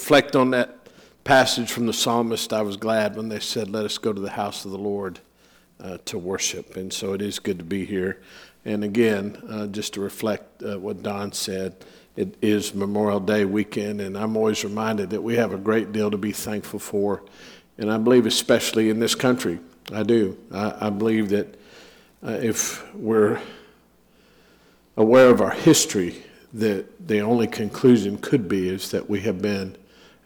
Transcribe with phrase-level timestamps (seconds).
[0.00, 0.88] reflect on that
[1.24, 4.30] passage from the psalmist, I was glad when they said, Let us go to the
[4.30, 5.20] house of the Lord
[5.78, 6.74] uh, to worship.
[6.74, 8.22] And so it is good to be here.
[8.64, 11.84] And again, uh, just to reflect uh, what Don said,
[12.16, 16.10] it is Memorial Day weekend, and I'm always reminded that we have a great deal
[16.10, 17.22] to be thankful for.
[17.76, 19.60] And I believe, especially in this country,
[19.92, 20.38] I do.
[20.50, 21.60] I, I believe that
[22.26, 23.38] uh, if we're
[24.96, 26.24] aware of our history,
[26.54, 29.76] that the only conclusion could be is that we have been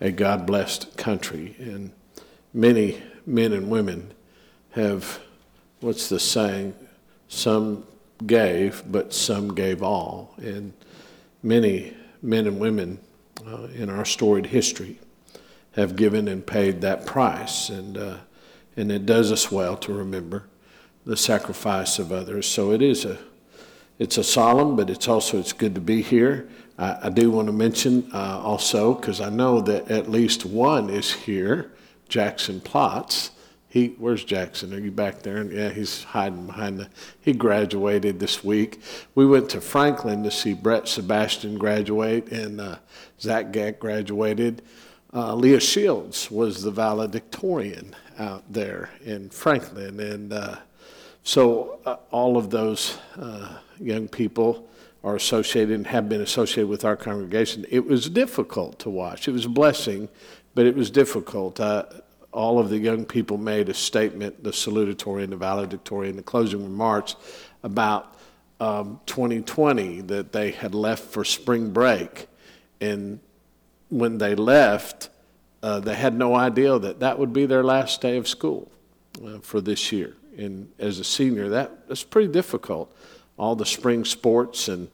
[0.04, 1.56] a God blessed country.
[1.58, 1.90] And
[2.52, 4.12] many men and women
[4.72, 5.18] have,
[5.80, 6.74] what's the saying?
[7.28, 7.86] Some
[8.26, 10.34] gave, but some gave all.
[10.36, 10.74] And
[11.42, 12.98] many men and women
[13.46, 15.00] uh, in our storied history
[15.72, 17.70] have given and paid that price.
[17.70, 18.18] And, uh,
[18.76, 20.44] and it does us well to remember
[21.06, 22.46] the sacrifice of others.
[22.46, 23.16] So it is a,
[23.98, 26.46] it's a solemn, but it's also it's good to be here.
[26.78, 30.90] I, I do want to mention uh, also because I know that at least one
[30.90, 31.72] is here,
[32.08, 33.30] Jackson Plotz.
[33.68, 34.72] He, where's Jackson?
[34.72, 35.42] Are you back there?
[35.42, 36.88] Yeah, he's hiding behind the.
[37.20, 38.80] He graduated this week.
[39.16, 42.76] We went to Franklin to see Brett Sebastian graduate, and uh,
[43.20, 44.62] Zach Gack graduated.
[45.12, 50.56] Uh, Leah Shields was the valedictorian out there in Franklin, and uh,
[51.24, 54.68] so uh, all of those uh, young people
[55.04, 57.66] are associated and have been associated with our congregation.
[57.70, 59.28] It was difficult to watch.
[59.28, 60.08] It was a blessing,
[60.54, 61.60] but it was difficult.
[62.32, 66.22] All of the young people made a statement, the salutatory and the valedictory and the
[66.22, 67.16] closing remarks
[67.62, 68.16] about
[68.60, 72.26] um, 2020 that they had left for spring break.
[72.80, 73.20] And
[73.90, 75.10] when they left,
[75.62, 78.70] uh, they had no idea that that would be their last day of school
[79.24, 80.16] uh, for this year.
[80.36, 82.94] And as a senior, that, that's pretty difficult.
[83.36, 84.88] All the spring sports and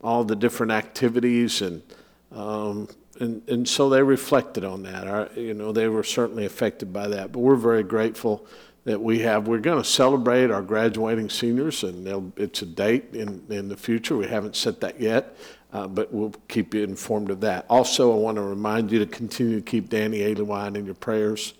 [0.00, 1.82] all the different activities and
[2.30, 2.88] um,
[3.20, 5.06] and, and so they reflected on that.
[5.06, 7.32] Our, you know, they were certainly affected by that.
[7.32, 8.46] But we're very grateful
[8.84, 9.48] that we have.
[9.48, 14.16] We're going to celebrate our graduating seniors, and it's a date in, in the future.
[14.16, 15.36] We haven't set that yet,
[15.72, 17.66] uh, but we'll keep you informed of that.
[17.68, 21.54] Also, I want to remind you to continue to keep Danny Aliewine in your prayers.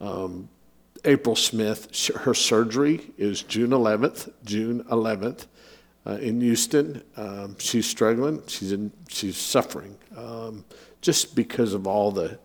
[0.00, 0.48] Um,
[1.04, 5.46] April Smith, her surgery is June 11th, June 11th
[6.08, 7.02] uh, in Houston.
[7.16, 8.42] Um, she's struggling.
[8.46, 10.64] She's in, she's suffering um,
[11.00, 12.38] just because of all the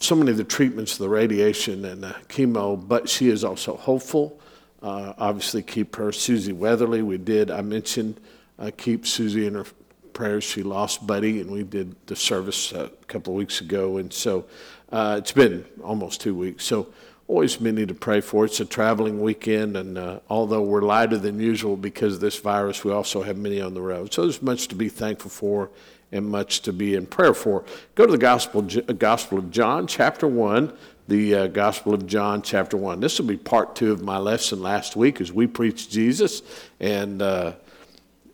[0.00, 2.76] so many of the treatments, the radiation and the chemo.
[2.88, 4.40] But she is also hopeful.
[4.80, 6.12] Uh, obviously, keep her.
[6.12, 7.50] Susie Weatherly, we did.
[7.50, 8.20] I mentioned
[8.58, 9.66] uh, keep Susie in her
[10.12, 10.44] prayers.
[10.44, 14.46] She lost Buddy, and we did the service a couple of weeks ago, and so
[14.92, 16.64] uh, it's been almost two weeks.
[16.64, 16.92] So
[17.28, 18.46] always many to pray for.
[18.46, 22.82] It's a traveling weekend, and uh, although we're lighter than usual because of this virus,
[22.82, 24.12] we also have many on the road.
[24.14, 25.70] So there's much to be thankful for
[26.10, 27.64] and much to be in prayer for.
[27.94, 30.72] Go to the Gospel, uh, Gospel of John, chapter 1.
[31.06, 33.00] The uh, Gospel of John, chapter 1.
[33.00, 36.42] This will be part two of my lesson last week as we preached Jesus.
[36.80, 37.54] And, uh,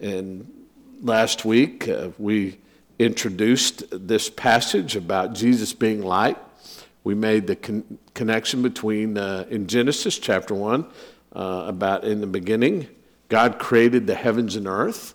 [0.00, 0.50] and
[1.00, 2.58] last week uh, we
[2.98, 6.36] introduced this passage about Jesus being light
[7.04, 10.86] we made the con- connection between uh, in Genesis chapter 1
[11.34, 12.88] uh, about in the beginning,
[13.28, 15.14] God created the heavens and earth.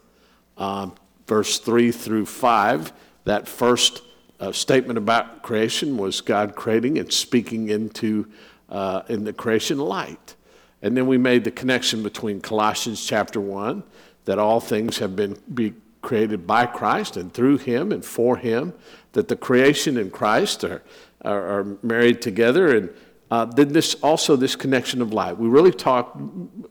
[0.57, 0.93] Um,
[1.27, 2.93] verse 3 through 5,
[3.25, 4.03] that first
[4.39, 8.27] uh, statement about creation was God creating and speaking into
[8.69, 10.35] uh, in the creation light.
[10.81, 13.83] And then we made the connection between Colossians chapter 1
[14.25, 18.73] that all things have been be created by Christ and through him and for him,
[19.13, 20.81] that the creation in Christ are
[21.21, 22.75] are, are married together.
[22.75, 22.89] And
[23.31, 25.37] uh, then this also this connection of light.
[25.37, 26.19] We really talk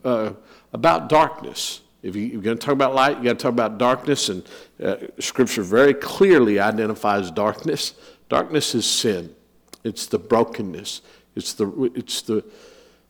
[0.05, 0.33] uh,
[0.73, 1.81] about darkness.
[2.03, 4.29] If you, are going to talk about light, you got to talk about darkness.
[4.29, 4.49] And
[4.83, 7.95] uh, Scripture very clearly identifies darkness.
[8.29, 9.35] Darkness is sin.
[9.85, 11.03] It's the brokenness.
[11.35, 12.45] It's the it's the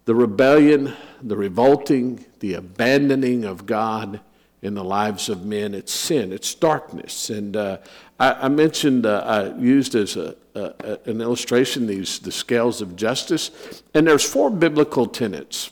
[0.08, 4.20] the rebellion, the revolting, the abandoning of God
[4.62, 5.74] in the lives of men.
[5.74, 7.28] It's sin, it's darkness.
[7.28, 7.76] And uh,
[8.18, 12.96] I, I, mentioned, uh, I used as a, a, an illustration these the scales of
[12.96, 13.50] justice.
[13.94, 15.70] And there's four biblical tenets.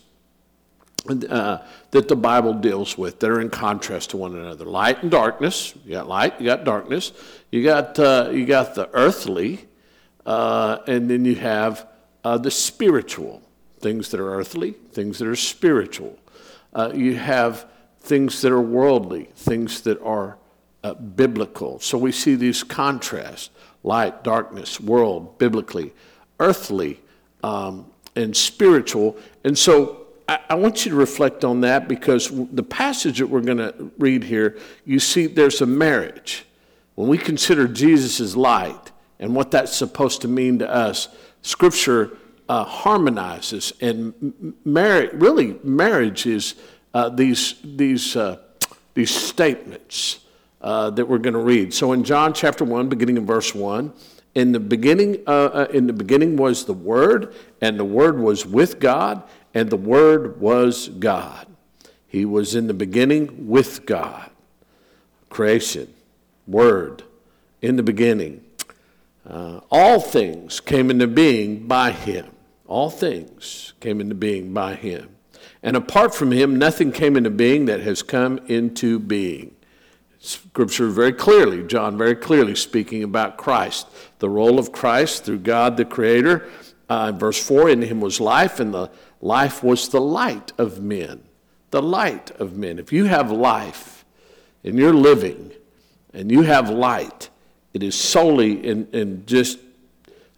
[1.09, 1.59] Uh,
[1.93, 4.65] that the Bible deals with that are in contrast to one another.
[4.65, 5.73] Light and darkness.
[5.85, 7.13] You got light, you got darkness.
[7.53, 9.69] You got, uh, you got the earthly,
[10.27, 11.87] uh, and then you have
[12.25, 13.41] uh, the spiritual.
[13.79, 16.19] Things that are earthly, things that are spiritual.
[16.93, 17.67] you have
[18.01, 20.39] things that are worldly, things that are
[20.83, 21.81] uh, biblical.
[21.81, 23.51] So we see these contrasts
[23.87, 25.95] light, darkness, world, biblically,
[26.41, 27.01] earthly,
[27.43, 27.87] um,
[28.17, 29.17] and spiritual.
[29.45, 33.43] And so I, I, want you to reflect on that because the passage that we're
[33.43, 36.45] going to read here, you see there's a marriage.
[36.97, 41.09] When we consider Jesus as light, and what that's supposed to mean to us,
[41.43, 42.19] Scripture
[42.49, 45.11] uh, harmonizes and marriage.
[45.15, 46.55] Really, marriage is
[46.93, 48.39] uh, these these uh,
[48.95, 50.21] these statements
[50.61, 51.73] uh, that we're going to read.
[51.75, 53.93] So in John chapter one, beginning in verse one,
[54.35, 58.47] in the beginning, uh, uh, in the beginning was the Word, and the Word was
[58.47, 59.23] with God,
[59.55, 61.47] and the Word was God.
[62.07, 64.31] He was in the beginning with God.
[65.31, 65.93] Creation,
[66.47, 67.03] Word,
[67.63, 68.45] in the beginning.
[69.29, 72.27] Uh, all things came into being by him.
[72.69, 75.17] All things came into being by him.
[75.63, 79.56] And apart from him, nothing came into being that has come into being.
[80.19, 83.87] Scripture very clearly, John very clearly speaking about Christ,
[84.19, 86.49] the role of Christ through God the Creator.
[86.89, 88.91] Uh, verse 4 In him was life, and the
[89.21, 91.23] life was the light of men.
[91.71, 92.79] The light of men.
[92.79, 94.05] If you have life
[94.65, 95.53] and you're living
[96.13, 97.29] and you have light,
[97.75, 99.59] it is solely in, in just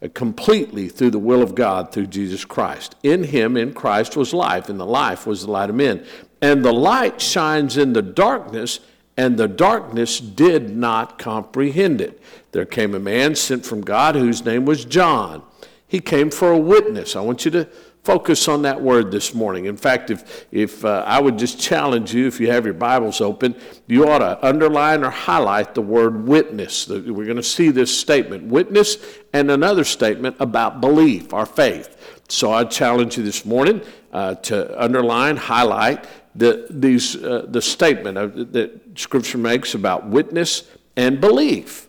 [0.02, 2.96] uh, completely through the will of God through Jesus Christ.
[3.02, 6.04] In him, in Christ, was life, and the life was the light of men.
[6.40, 8.81] And the light shines in the darkness,
[9.19, 12.23] and the darkness did not comprehend it.
[12.53, 15.43] There came a man sent from God whose name was John.
[15.88, 17.17] He came for a witness.
[17.17, 17.65] I want you to
[18.05, 19.65] focus on that word this morning.
[19.65, 23.20] In fact, if, if uh, I would just challenge you, if you have your Bibles
[23.20, 23.56] open,
[23.88, 26.88] you ought to underline or highlight the word witness.
[26.88, 28.99] We're going to see this statement witness
[29.32, 32.23] and another statement about belief, our faith.
[32.29, 33.82] So I challenge you this morning
[34.12, 36.06] uh, to underline, highlight
[36.38, 41.88] the, these, uh, the statement of, that Scripture makes about witness and belief.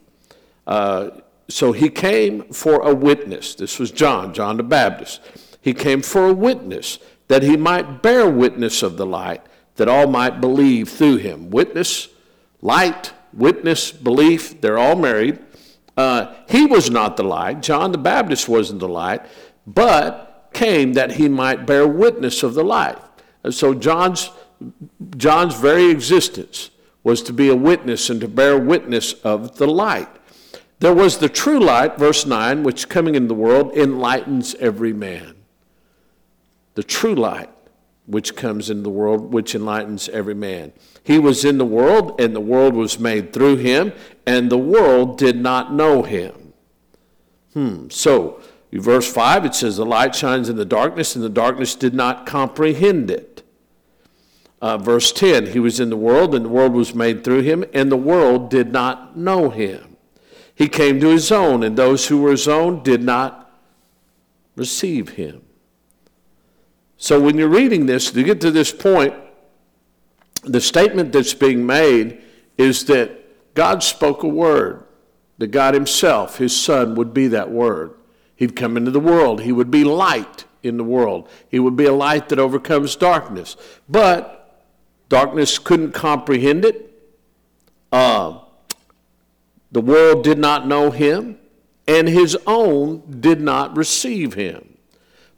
[0.67, 1.09] Uh,
[1.49, 3.55] so he came for a witness.
[3.55, 5.21] This was John, John the Baptist.
[5.61, 9.41] He came for a witness, that he might bear witness of the light,
[9.75, 11.49] that all might believe through him.
[11.49, 12.09] Witness,
[12.61, 15.39] light, witness, belief, they're all married.
[15.97, 17.61] Uh, he was not the light.
[17.61, 19.21] John the Baptist wasn't the light,
[19.65, 22.97] but came that he might bear witness of the light.
[23.43, 24.29] And so John's,
[25.17, 26.71] John's very existence
[27.03, 30.09] was to be a witness and to bear witness of the light.
[30.79, 35.35] There was the true light, verse 9, which coming into the world enlightens every man
[36.79, 37.49] the true light
[38.05, 40.71] which comes into the world, which enlightens every man.
[41.03, 43.91] He was in the world, and the world was made through him,
[44.25, 46.53] and the world did not know him.
[47.53, 47.89] Hmm.
[47.89, 48.41] So,
[48.71, 52.25] verse 5, it says, The light shines in the darkness, and the darkness did not
[52.25, 53.43] comprehend it.
[54.61, 57.63] Uh, verse 10, He was in the world, and the world was made through him,
[57.73, 59.97] and the world did not know him.
[60.53, 63.51] He came to his own, and those who were his own did not
[64.55, 65.41] receive him.
[66.97, 69.13] So when you're reading this, to get to this point,
[70.43, 72.21] the statement that's being made
[72.57, 74.83] is that God spoke a word,
[75.37, 77.93] that God Himself, His Son, would be that word.
[78.35, 81.85] He'd come into the world, He would be light in the world, He would be
[81.85, 83.55] a light that overcomes darkness.
[83.87, 84.38] But
[85.09, 86.85] darkness couldn't comprehend it.
[87.91, 88.39] Uh,
[89.71, 91.37] the world did not know Him,
[91.87, 94.69] and His own did not receive Him.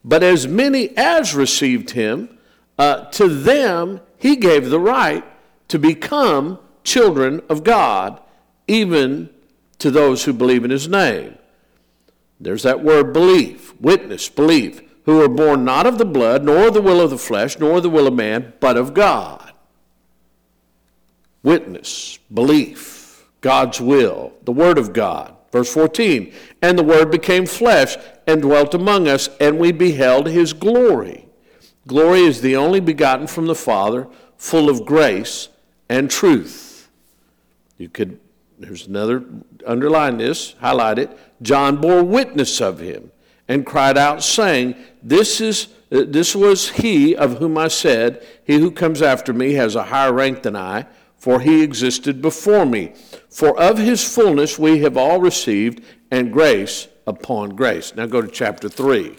[0.04, 2.38] But as many as received him,
[2.78, 5.24] uh, to them he gave the right
[5.68, 8.20] to become children of God,
[8.68, 9.30] even
[9.80, 11.38] to those who believe in his name.
[12.40, 16.82] There's that word belief, witness, belief, who are born not of the blood, nor the
[16.82, 19.51] will of the flesh, nor the will of man, but of God.
[21.44, 25.36] Witness, belief, God's will, the Word of God.
[25.52, 30.54] Verse 14, and the Word became flesh and dwelt among us, and we beheld his
[30.54, 31.28] glory.
[31.88, 34.08] Glory is the only begotten from the Father,
[34.38, 35.50] full of grace
[35.90, 36.90] and truth.
[37.78, 38.20] You could,
[38.60, 39.26] there's another,
[39.66, 41.18] underline this, highlight it.
[41.42, 43.12] John bore witness of him
[43.48, 48.72] and cried out, saying, This is this was he of whom I said, He who
[48.72, 50.86] comes after me has a higher rank than I,
[51.22, 52.94] for he existed before me.
[53.30, 57.96] For of his fullness we have all received, and grace upon grace.
[57.96, 59.16] Now go to chapter 3.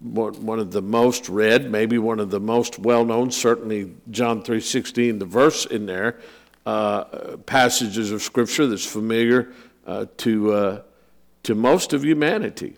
[0.00, 5.18] One of the most read, maybe one of the most well known, certainly John 3.16,
[5.18, 6.20] the verse in there,
[6.64, 9.52] uh, passages of Scripture that's familiar
[9.84, 10.82] uh, to, uh,
[11.42, 12.76] to most of humanity.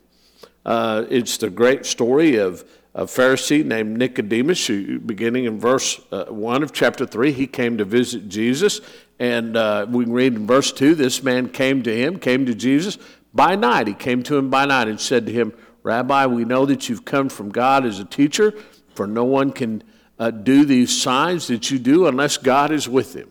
[0.64, 2.64] Uh, it's the great story of
[2.94, 7.76] a Pharisee named Nicodemus, who, beginning in verse uh, 1 of chapter 3, he came
[7.78, 8.80] to visit Jesus.
[9.18, 12.98] And uh, we read in verse 2 this man came to him, came to Jesus
[13.32, 13.88] by night.
[13.88, 17.04] He came to him by night and said to him, Rabbi, we know that you've
[17.04, 18.54] come from God as a teacher,
[18.94, 19.82] for no one can
[20.18, 23.30] uh, do these signs that you do unless God is with him.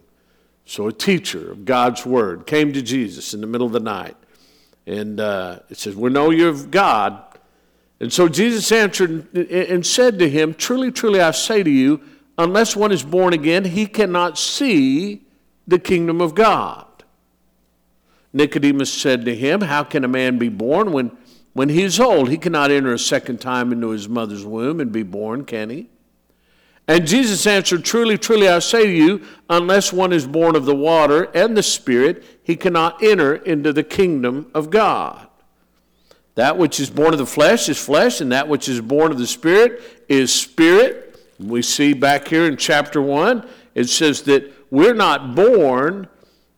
[0.66, 4.16] So a teacher of God's word came to Jesus in the middle of the night
[4.86, 7.33] And uh, it says, We know you're of God.
[8.04, 12.02] And so Jesus answered and said to him, Truly, truly, I say to you,
[12.38, 15.22] unless one is born again, he cannot see
[15.66, 16.86] the kingdom of God.
[18.34, 21.16] Nicodemus said to him, How can a man be born when,
[21.54, 22.28] when he is old?
[22.28, 25.90] He cannot enter a second time into his mother's womb and be born, can he?
[26.90, 30.76] And Jesus answered, Truly, truly, I say to you, unless one is born of the
[30.76, 35.30] water and the Spirit, he cannot enter into the kingdom of God.
[36.36, 39.20] That which is born of the flesh is flesh, and that which is born of
[39.20, 41.20] the Spirit is spirit.
[41.40, 46.08] We see back here in chapter 1, it says that we're not born,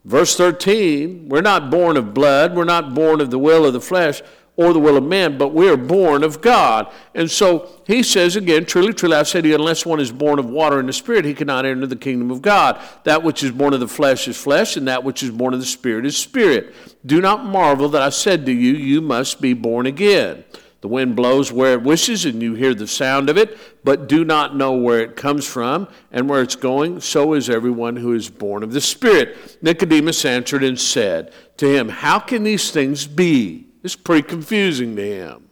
[0.03, 3.82] verse 13, we're not born of blood, we're not born of the will of the
[3.82, 4.22] flesh,
[4.58, 6.92] or the will of man, but we are born of God.
[7.14, 10.40] And so he says again, truly, truly, I say to you, unless one is born
[10.40, 12.80] of water and the Spirit, he cannot enter the kingdom of God.
[13.04, 15.60] That which is born of the flesh is flesh, and that which is born of
[15.60, 16.74] the Spirit is spirit.
[17.06, 20.46] Do not marvel that I said to you, you must be born again.
[20.82, 24.24] The wind blows where it wishes, and you hear the sound of it, but do
[24.24, 27.02] not know where it comes from and where it's going.
[27.02, 29.58] So is everyone who is born of the Spirit.
[29.64, 33.64] Nicodemus answered and said to him, How can these things be?
[33.86, 35.50] It's pretty confusing to him.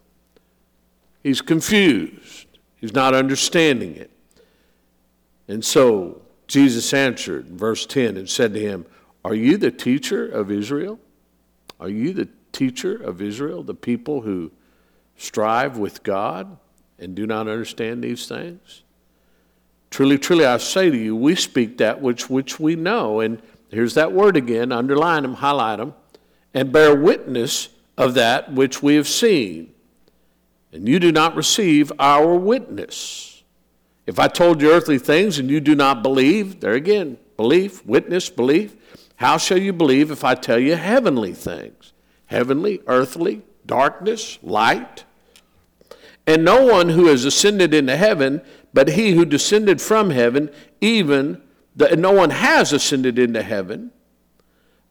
[1.22, 4.10] He's confused, he's not understanding it.
[5.46, 8.86] And so Jesus answered, verse 10, and said to him,
[9.24, 10.98] Are you the teacher of Israel?
[11.78, 14.50] Are you the teacher of Israel, the people who
[15.16, 16.56] strive with God
[16.98, 18.82] and do not understand these things?
[19.90, 23.20] Truly, truly, I say to you, we speak that which, which we know.
[23.20, 25.94] And here's that word again underline them, highlight them,
[26.52, 29.72] and bear witness of that which we have seen,
[30.72, 33.42] and you do not receive our witness.
[34.06, 38.28] If I told you earthly things and you do not believe, there again, belief, witness,
[38.28, 38.76] belief,
[39.16, 41.92] how shall you believe if I tell you heavenly things?
[42.26, 45.04] Heavenly, earthly, darkness, light.
[46.26, 51.40] And no one who has ascended into heaven, but he who descended from heaven, even
[51.76, 53.92] the, no one has ascended into heaven,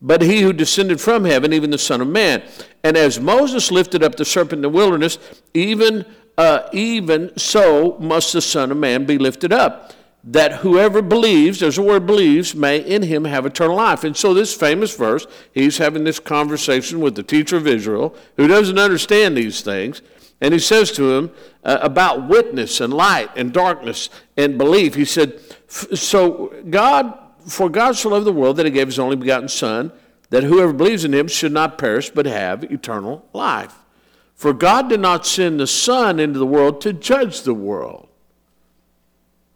[0.04, 2.44] but he who descended from heaven, even the Son of Man.
[2.84, 5.18] And as Moses lifted up the serpent in the wilderness,
[5.54, 6.06] even,
[6.38, 9.94] uh, even so must the Son of Man be lifted up,
[10.26, 14.04] that whoever believes, there's a word believes, may in him have eternal life.
[14.04, 18.48] And so, this famous verse, he's having this conversation with the teacher of Israel who
[18.48, 20.02] doesn't understand these things.
[20.42, 21.32] And he says to him
[21.64, 24.96] uh, about witness and light and darkness and belief.
[24.96, 29.16] He said, So God for God so loved the world that he gave his only
[29.16, 29.92] begotten Son,
[30.30, 33.76] that whoever believes in him should not perish but have eternal life.
[34.36, 38.08] For God did not send the Son into the world to judge the world.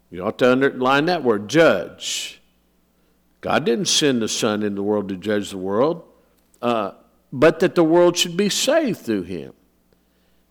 [0.09, 2.41] You ought to underline that word, judge.
[3.41, 6.03] God didn't send the Son into the world to judge the world,
[6.61, 6.91] uh,
[7.33, 9.53] but that the world should be saved through him.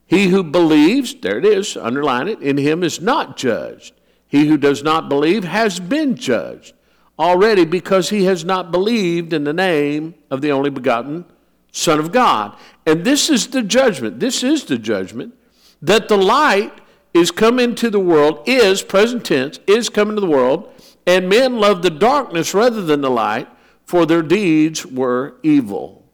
[0.06, 3.94] He who believes, there it is, underline it, in him is not judged.
[4.28, 6.74] He who does not believe has been judged
[7.18, 11.24] already because he has not believed in the name of the only begotten
[11.72, 12.56] Son of God.
[12.86, 14.20] And this is the judgment.
[14.20, 15.34] This is the judgment
[15.82, 16.72] that the light
[17.12, 20.72] is come into the world, is, present tense, is come into the world,
[21.06, 23.48] and men love the darkness rather than the light,
[23.84, 26.04] for their deeds were evil.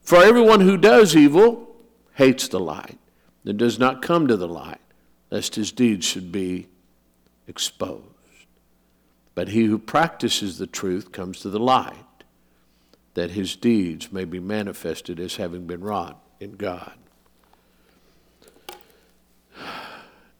[0.00, 1.76] For everyone who does evil
[2.14, 2.98] hates the light
[3.44, 4.80] and does not come to the light,
[5.30, 6.68] lest his deeds should be
[7.46, 8.07] exposed.
[9.38, 11.94] But he who practices the truth comes to the light,
[13.14, 16.94] that his deeds may be manifested as having been wrought in God.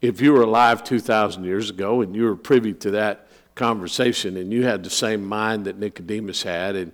[0.02, 4.52] If you were alive 2,000 years ago and you were privy to that conversation and
[4.52, 6.90] you had the same mind that Nicodemus had and,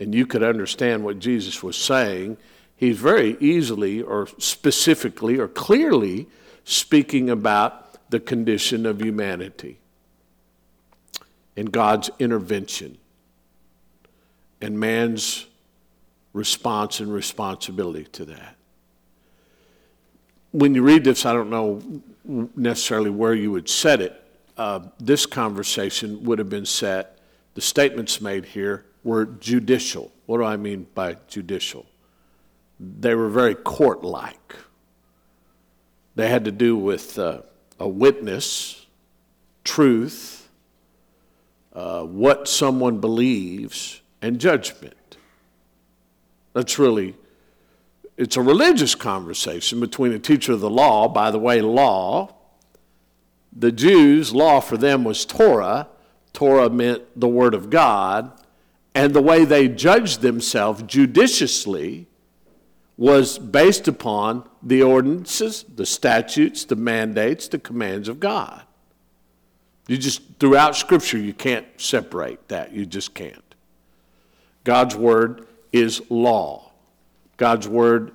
[0.00, 2.36] and you could understand what Jesus was saying,
[2.74, 6.26] he's very easily or specifically or clearly
[6.64, 9.78] speaking about the condition of humanity
[11.56, 12.98] in God's intervention
[14.60, 15.46] and man's
[16.32, 18.56] response and responsibility to that.
[20.52, 21.82] When you read this, I don't know
[22.24, 24.20] necessarily where you would set it.
[24.56, 27.18] Uh, this conversation would have been set,
[27.54, 30.12] the statements made here were judicial.
[30.26, 31.86] What do I mean by judicial?
[32.80, 34.56] They were very court like.
[36.16, 37.42] They had to do with uh,
[37.78, 38.86] a witness,
[39.64, 40.43] truth,
[41.74, 45.18] uh, what someone believes and judgment.
[46.52, 47.16] That's really,
[48.16, 51.08] it's a religious conversation between a teacher of the law.
[51.08, 52.34] By the way, law,
[53.52, 55.88] the Jews, law for them was Torah.
[56.32, 58.32] Torah meant the Word of God.
[58.94, 62.06] And the way they judged themselves judiciously
[62.96, 68.62] was based upon the ordinances, the statutes, the mandates, the commands of God.
[69.86, 72.72] You just, throughout Scripture, you can't separate that.
[72.72, 73.54] You just can't.
[74.64, 76.72] God's Word is law.
[77.36, 78.12] God's Word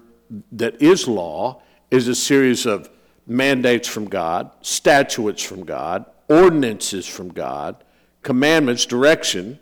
[0.52, 1.62] that is law
[1.92, 2.90] is a series of
[3.28, 7.84] mandates from God, statutes from God, ordinances from God,
[8.24, 9.60] commandments, direction.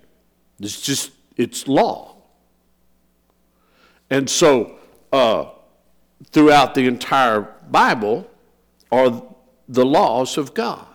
[0.59, 2.15] It's just, it's law.
[4.09, 4.79] And so,
[5.11, 5.45] uh,
[6.31, 8.29] throughout the entire Bible
[8.91, 9.21] are
[9.67, 10.86] the laws of God.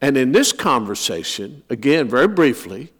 [0.00, 2.92] And in this conversation, again, very briefly,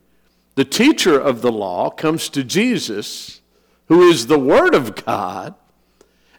[0.55, 3.41] the teacher of the law comes to Jesus,
[3.87, 5.55] who is the Word of God,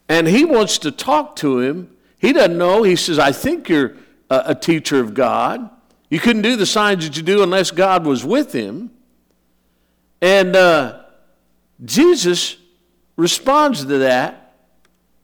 [0.07, 1.95] and he wants to talk to him.
[2.17, 2.83] He doesn't know.
[2.83, 3.95] He says, I think you're
[4.29, 5.69] a, teacher of God.
[6.09, 8.91] You couldn't do the signs that you do unless God was with him.
[10.21, 11.03] And uh,
[11.83, 12.57] Jesus
[13.15, 14.53] responds to that,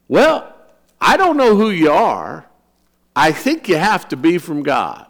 [0.08, 0.54] Well,
[1.00, 2.48] I don't know who you are.
[3.16, 5.08] I think you have to be from God.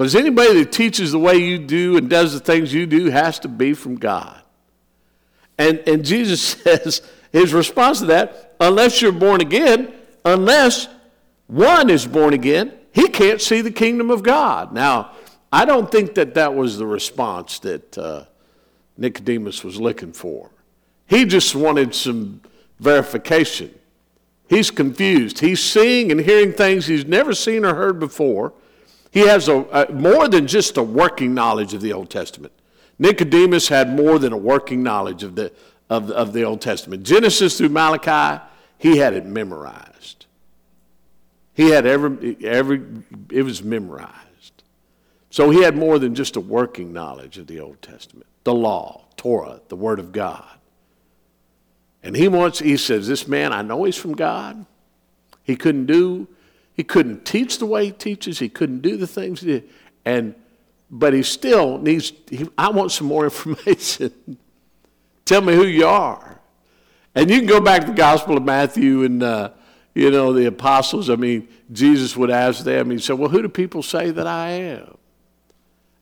[0.00, 3.38] Because anybody that teaches the way you do and does the things you do has
[3.40, 4.40] to be from God.
[5.58, 9.92] And, and Jesus says, his response to that, unless you're born again,
[10.24, 10.88] unless
[11.48, 14.72] one is born again, he can't see the kingdom of God.
[14.72, 15.10] Now,
[15.52, 18.24] I don't think that that was the response that uh,
[18.96, 20.48] Nicodemus was looking for.
[21.08, 22.40] He just wanted some
[22.78, 23.78] verification.
[24.48, 25.40] He's confused.
[25.40, 28.54] He's seeing and hearing things he's never seen or heard before.
[29.10, 32.52] He has a, a, more than just a working knowledge of the Old Testament.
[32.98, 35.52] Nicodemus had more than a working knowledge of the,
[35.88, 37.02] of, of the Old Testament.
[37.02, 38.42] Genesis through Malachi,
[38.78, 40.26] he had it memorized.
[41.54, 42.82] He had every, every,
[43.30, 44.14] it was memorized.
[45.30, 49.04] So he had more than just a working knowledge of the Old Testament, the law,
[49.16, 50.44] Torah, the Word of God.
[52.02, 54.64] And he wants, he says, This man, I know he's from God.
[55.42, 56.28] He couldn't do,
[56.80, 59.68] he couldn't teach the way he teaches, he couldn't do the things he did.
[60.06, 60.34] And
[60.90, 64.38] but he still needs, he, I want some more information.
[65.26, 66.40] Tell me who you are.
[67.14, 69.50] And you can go back to the Gospel of Matthew and, uh,
[69.94, 71.10] you know, the apostles.
[71.10, 74.48] I mean, Jesus would ask them, he said, Well, who do people say that I
[74.48, 74.96] am?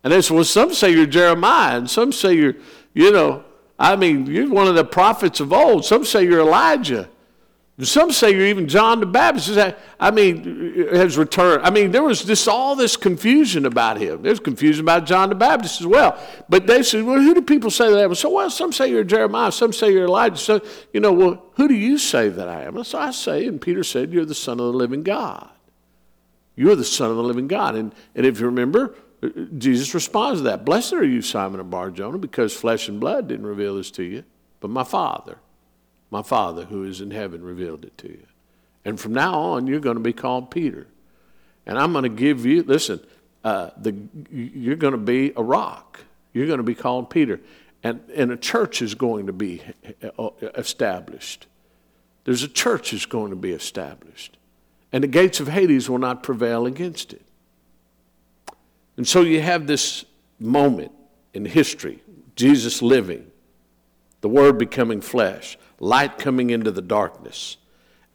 [0.05, 2.55] And they said, Well, some say you're Jeremiah, and some say you're,
[2.95, 3.45] you know,
[3.81, 5.85] I mean, you're one of the prophets of old.
[5.85, 7.09] Some say you're Elijah.
[7.81, 9.57] Some say you're even John the Baptist.
[10.01, 11.63] I mean, has returned.
[11.65, 14.23] I mean, there was just all this confusion about him.
[14.23, 16.19] There's confusion about John the Baptist as well.
[16.49, 18.15] But they said, well, who do people say that I am?
[18.17, 19.53] So, well, some say you're Jeremiah.
[19.53, 20.39] Some say you're Elijah.
[20.39, 20.61] So,
[20.93, 22.83] you know, well, who do you say that I am?
[22.83, 25.49] so I say, and Peter said, you're the Son of the living God.
[26.57, 27.77] You're the Son of the living God.
[27.77, 28.97] And, and if you remember,
[29.57, 30.65] Jesus responds to that.
[30.65, 34.25] Blessed are you, Simon of Barjona, because flesh and blood didn't reveal this to you,
[34.59, 35.39] but my Father,
[36.11, 38.27] my Father who is in heaven revealed it to you.
[38.85, 40.87] And from now on, you're going to be called Peter.
[41.67, 43.01] And I'm going to give you, listen,
[43.45, 43.95] uh, the,
[44.31, 46.01] you're going to be a rock.
[46.33, 47.41] You're going to be called Peter.
[47.83, 49.63] And, and a church is going to be
[50.19, 51.47] uh, established.
[52.25, 54.37] There's a church is going to be established.
[54.93, 57.23] And the gates of Hades will not prevail against it.
[58.97, 60.05] And so you have this
[60.41, 60.93] moment
[61.35, 62.03] in history
[62.37, 63.31] Jesus living,
[64.21, 67.57] the Word becoming flesh, light coming into the darkness.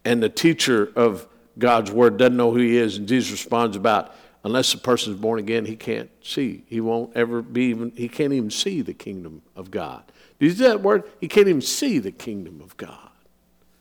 [0.06, 2.98] And the teacher of God's Word doesn't know who he is.
[2.98, 4.14] And Jesus responds about,
[4.44, 6.64] unless a person is born again, he can't see.
[6.68, 10.04] He won't ever be even, he can't even see the kingdom of God.
[10.40, 11.04] Do you see that word?
[11.22, 13.10] He can't even see the kingdom of God.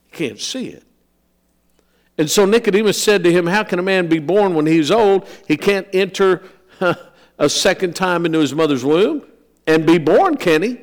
[0.05, 0.85] He can't see it.
[2.19, 5.27] And so Nicodemus said to him, How can a man be born when he's old?
[5.49, 6.43] He can't enter
[7.39, 9.27] a second time into his mother's womb
[9.67, 10.81] and be born, can he?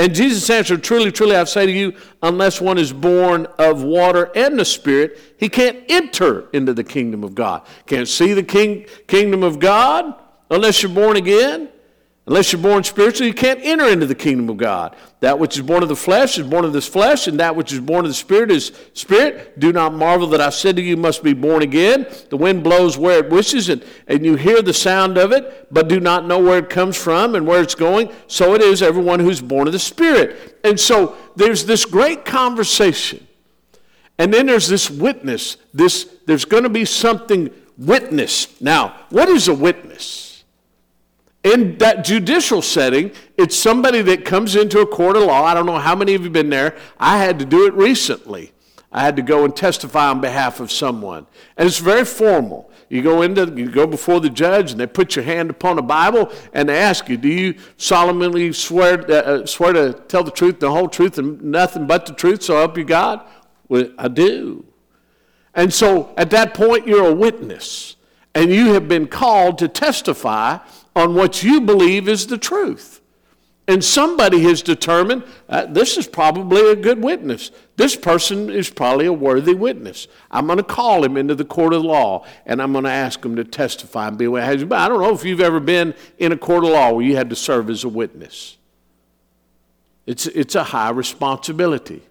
[0.00, 4.32] And Jesus answered, Truly, truly, I say to you, unless one is born of water
[4.34, 7.66] and the Spirit, he can't enter into the kingdom of God.
[7.84, 10.14] Can't see the king, kingdom of God
[10.50, 11.68] unless you're born again.
[12.30, 14.94] Unless you're born spiritually, you can't enter into the kingdom of God.
[15.18, 17.72] That which is born of the flesh is born of this flesh, and that which
[17.72, 19.58] is born of the spirit is spirit.
[19.58, 22.06] Do not marvel that I said to you, must be born again.
[22.28, 25.88] The wind blows where it wishes, and, and you hear the sound of it, but
[25.88, 28.12] do not know where it comes from and where it's going.
[28.28, 30.60] So it is everyone who's born of the spirit.
[30.62, 33.26] And so there's this great conversation.
[34.18, 35.56] And then there's this witness.
[35.74, 38.62] This there's going to be something witnessed.
[38.62, 40.29] Now, what is a witness?
[41.42, 45.44] In that judicial setting, it's somebody that comes into a court of law.
[45.44, 46.76] I don't know how many of you have been there.
[46.98, 48.52] I had to do it recently.
[48.92, 51.26] I had to go and testify on behalf of someone.
[51.56, 52.70] And it's very formal.
[52.88, 55.82] You go into you go before the judge and they put your hand upon a
[55.82, 60.32] Bible and they ask you, "Do you solemnly swear uh, uh, swear to tell the
[60.32, 63.20] truth, the whole truth and nothing but the truth, so help you God?"
[63.68, 64.64] Well, I do.
[65.54, 67.94] And so at that point you're a witness
[68.34, 70.58] and you have been called to testify
[70.94, 73.00] on what you believe is the truth.
[73.68, 77.52] And somebody has determined uh, this is probably a good witness.
[77.76, 80.08] This person is probably a worthy witness.
[80.28, 83.24] I'm going to call him into the court of law and I'm going to ask
[83.24, 84.72] him to testify and be a witness.
[84.72, 87.30] I don't know if you've ever been in a court of law where you had
[87.30, 88.56] to serve as a witness.
[90.04, 92.02] It's, it's a high responsibility.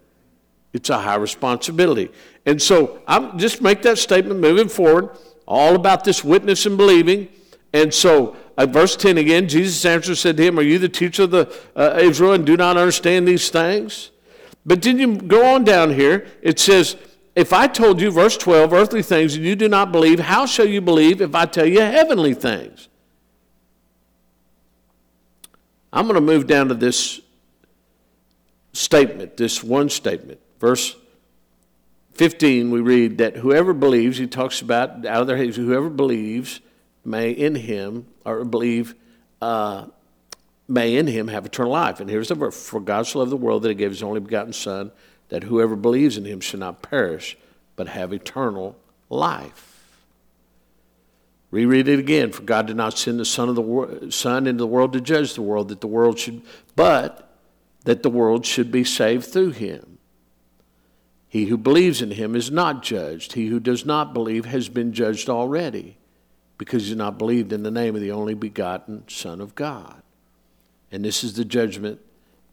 [0.71, 2.09] It's a high responsibility.
[2.45, 5.09] And so I'm just make that statement moving forward,
[5.45, 7.27] all about this witness and believing.
[7.73, 11.23] And so at verse 10 again, Jesus answered said to him, Are you the teacher
[11.23, 14.11] of the uh, Israel and do not understand these things?
[14.65, 16.97] But then you go on down here, it says,
[17.37, 20.65] If I told you, verse 12, earthly things, and you do not believe, how shall
[20.65, 22.89] you believe if I tell you heavenly things?
[25.93, 27.21] I'm going to move down to this
[28.73, 30.41] statement, this one statement.
[30.59, 30.97] Verse
[32.15, 36.59] 15, we read that whoever believes, he talks about out of their heads, whoever believes
[37.09, 38.93] may in him, or believe,
[39.41, 39.87] uh,
[40.67, 41.99] may in him have eternal life.
[41.99, 44.19] And here's the verse For God so loved the world that he gave his only
[44.19, 44.91] begotten Son,
[45.29, 47.35] that whoever believes in him should not perish,
[47.75, 48.77] but have eternal
[49.09, 49.65] life.
[51.49, 52.31] Reread it again.
[52.31, 55.01] For God did not send the Son of the wor- Son into the world to
[55.01, 56.43] judge the world, that the world should,
[56.75, 57.35] but
[57.85, 59.97] that the world should be saved through him.
[61.27, 63.33] He who believes in him is not judged.
[63.33, 65.98] He who does not believe has been judged already
[66.59, 70.03] because he's not believed in the name of the only begotten Son of God.
[70.91, 71.99] And this is the judgment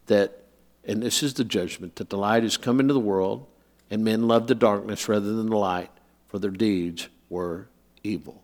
[0.07, 0.45] that,
[0.85, 3.45] and this is the judgment that the light has come into the world,
[3.91, 5.91] and men love the darkness rather than the light,
[6.25, 7.67] for their deeds were
[8.03, 8.41] evil.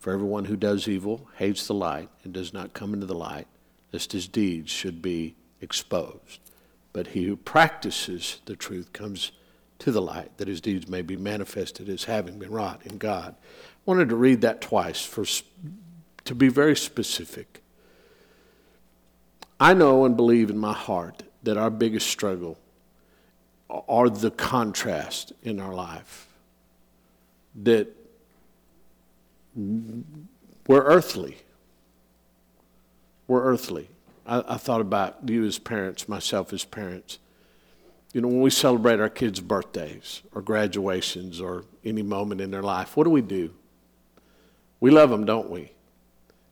[0.00, 3.46] For everyone who does evil hates the light and does not come into the light,
[3.92, 6.40] lest his deeds should be exposed.
[6.94, 9.32] But he who practices the truth comes
[9.80, 13.34] to the light, that his deeds may be manifested as having been wrought in God
[13.86, 15.26] I wanted to read that twice for,
[16.24, 17.62] to be very specific.
[19.60, 22.58] I know and believe in my heart that our biggest struggle
[23.68, 26.28] are the contrast in our life.
[27.54, 27.94] That
[29.54, 31.36] we're earthly.
[33.28, 33.90] We're earthly.
[34.26, 37.18] I, I, thought about you as parents, myself as parents.
[38.14, 42.62] You know, when we celebrate our kids' birthdays or graduations or any moment in their
[42.62, 43.52] life, what do we do?
[44.78, 45.72] We love them, don't we?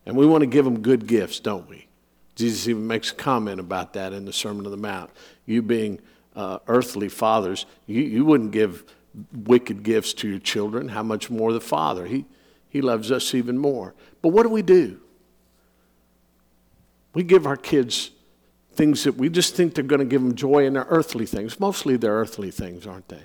[0.05, 1.87] And we want to give them good gifts, don't we?
[2.35, 5.11] Jesus even makes a comment about that in the Sermon on the Mount.
[5.47, 6.01] You being
[6.35, 8.85] uh, earthly fathers, you, you wouldn't give
[9.33, 10.89] wicked gifts to your children.
[10.89, 12.07] How much more the Father?
[12.07, 12.25] He,
[12.69, 13.95] he loves us even more.
[14.21, 15.01] But what do we do?
[17.15, 18.11] We give our kids
[18.75, 21.61] things that we just think they're going to give them joy in their earthly things.
[21.61, 23.23] Mostly they're earthly things, aren't they?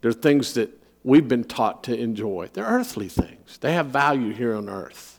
[0.00, 0.70] They're things that
[1.02, 2.50] we've been taught to enjoy.
[2.52, 5.16] They're earthly things, they have value here on earth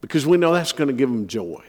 [0.00, 1.62] because we know that's going to give them joy.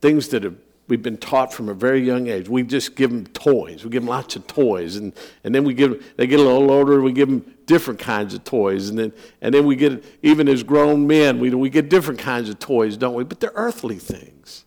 [0.00, 0.56] Things that have,
[0.88, 2.48] we've been taught from a very young age.
[2.48, 3.84] We just give them toys.
[3.84, 4.96] We give them lots of toys.
[4.96, 5.12] And,
[5.44, 8.34] and then we give them, they get a little older, we give them different kinds
[8.34, 8.88] of toys.
[8.88, 12.48] And then, and then we get, even as grown men, we, we get different kinds
[12.48, 13.22] of toys, don't we?
[13.24, 14.64] But they're earthly things.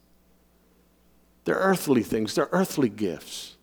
[1.44, 3.58] They're earthly things, they're earthly gifts.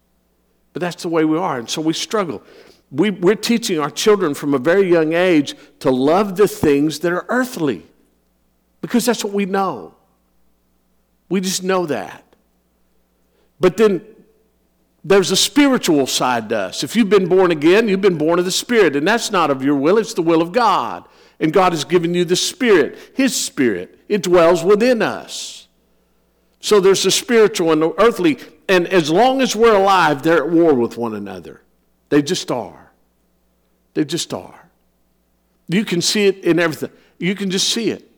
[0.74, 1.58] But that's the way we are.
[1.58, 2.42] And so we struggle
[2.90, 7.12] we, we're teaching our children from a very young age to love the things that
[7.12, 7.86] are earthly
[8.80, 9.94] because that's what we know.
[11.28, 12.24] We just know that.
[13.60, 14.04] But then
[15.02, 16.84] there's a spiritual side to us.
[16.84, 19.62] If you've been born again, you've been born of the Spirit, and that's not of
[19.62, 21.04] your will, it's the will of God.
[21.38, 23.98] And God has given you the Spirit, His Spirit.
[24.08, 25.68] It dwells within us.
[26.60, 30.50] So there's the spiritual and the earthly, and as long as we're alive, they're at
[30.50, 31.62] war with one another.
[32.10, 32.92] They just are.
[33.94, 34.68] They just are.
[35.68, 36.90] You can see it in everything.
[37.18, 38.10] You can just see it.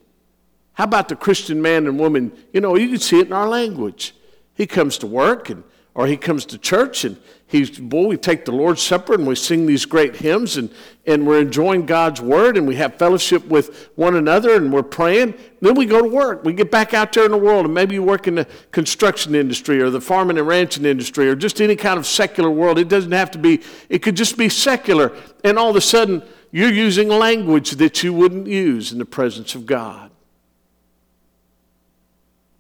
[0.72, 2.32] How about the Christian man and woman?
[2.52, 4.14] You know, you can see it in our language.
[4.54, 5.62] He comes to work and
[5.94, 9.34] or he comes to church and he's boy we take the lord's supper and we
[9.34, 10.70] sing these great hymns and,
[11.06, 15.34] and we're enjoying god's word and we have fellowship with one another and we're praying.
[15.60, 16.44] Then we go to work.
[16.44, 19.34] We get back out there in the world and maybe you work in the construction
[19.34, 22.78] industry or the farming and ranching industry or just any kind of secular world.
[22.78, 25.12] It doesn't have to be it could just be secular.
[25.44, 29.54] And all of a sudden you're using language that you wouldn't use in the presence
[29.54, 30.10] of god.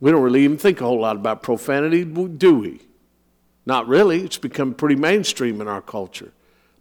[0.00, 2.80] We don't really even think a whole lot about profanity do we
[3.64, 4.22] Not really.
[4.22, 6.32] It's become pretty mainstream in our culture.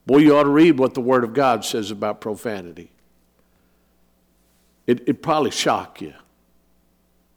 [0.05, 2.91] Boy, you ought to read what the Word of God says about profanity.
[4.87, 6.13] It, it probably shock you.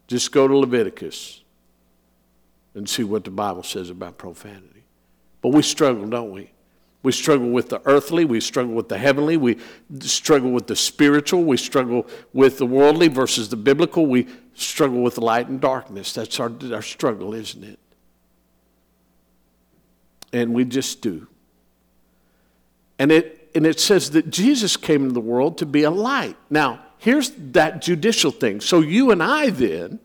[0.07, 1.43] Just go to Leviticus
[2.75, 4.85] and see what the Bible says about profanity.
[5.43, 6.51] But we struggle, don't we?
[7.03, 9.59] We struggle with the earthly, we struggle with the heavenly, we
[10.01, 15.19] struggle with the spiritual, we struggle with the worldly versus the biblical, we struggle with
[15.19, 16.15] light and darkness.
[16.15, 17.79] That's our, our struggle, isn't it?
[20.35, 21.29] And we just do.
[22.99, 26.37] And it, and it says that Jesus came into the world to be a light.
[26.51, 28.61] Now, here's that judicial thing.
[28.61, 30.01] So you and I then,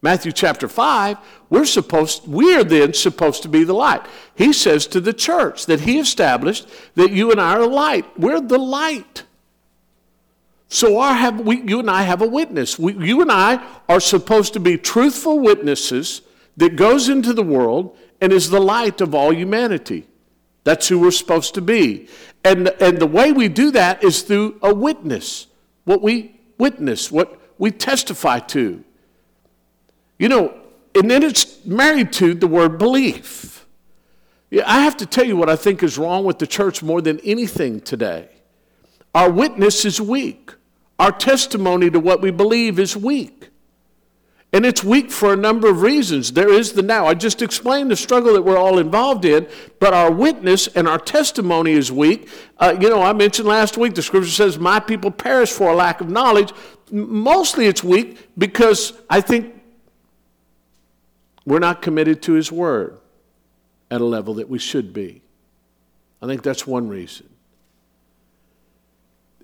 [0.00, 1.18] Matthew chapter 5,
[1.50, 4.02] we're supposed, we are then supposed to be the light.
[4.36, 8.06] He says to the church that he established that you and I are light.
[8.16, 9.24] We're the light.
[10.68, 12.78] So our have, we, you and I have a witness.
[12.78, 16.22] We, you and I are supposed to be truthful witnesses
[16.56, 20.06] that goes into the world and is the light of all humanity.
[20.62, 22.08] That's who we're supposed to be.
[22.44, 25.48] And, and the way we do that is through a witness,
[25.84, 28.84] what we witness, what we testify to.
[30.20, 30.54] You know,
[30.94, 33.66] and then it's married to the word belief.
[34.50, 37.00] Yeah, I have to tell you what I think is wrong with the church more
[37.00, 38.28] than anything today.
[39.16, 40.52] Our witness is weak.
[41.00, 43.48] Our testimony to what we believe is weak.
[44.54, 46.32] And it's weak for a number of reasons.
[46.32, 47.06] There is the now.
[47.06, 49.48] I just explained the struggle that we're all involved in,
[49.80, 52.28] but our witness and our testimony is weak.
[52.58, 55.74] Uh, you know, I mentioned last week the scripture says, My people perish for a
[55.74, 56.52] lack of knowledge.
[56.90, 59.54] Mostly it's weak because I think
[61.46, 62.98] we're not committed to His Word
[63.90, 65.22] at a level that we should be.
[66.20, 67.28] I think that's one reason.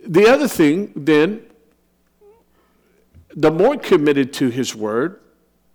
[0.07, 1.48] The other thing, then,
[3.35, 5.21] the more committed to His Word,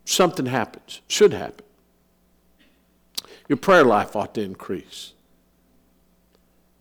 [0.05, 1.65] something happens, should happen.
[3.47, 5.13] Your prayer life ought to increase.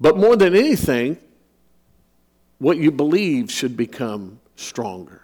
[0.00, 1.18] But more than anything,
[2.58, 5.22] what you believe should become stronger.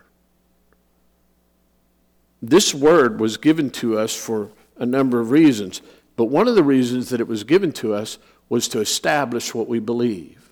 [2.40, 5.82] This word was given to us for a number of reasons,
[6.16, 9.68] but one of the reasons that it was given to us was to establish what
[9.68, 10.50] we believe.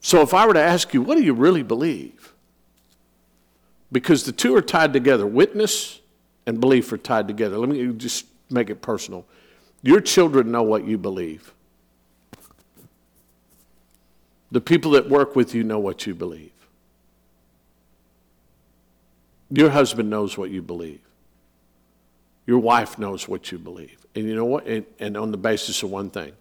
[0.00, 2.17] So if I were to ask you, what do you really believe?
[3.90, 5.26] Because the two are tied together.
[5.26, 6.00] Witness
[6.46, 7.58] and belief are tied together.
[7.58, 9.24] Let me just make it personal.
[9.82, 11.52] Your children know what you believe.
[14.50, 16.52] The people that work with you know what you believe.
[19.50, 21.00] Your husband knows what you believe.
[22.46, 23.98] Your wife knows what you believe.
[24.14, 24.66] And you know what?
[24.66, 26.32] And, and on the basis of one thing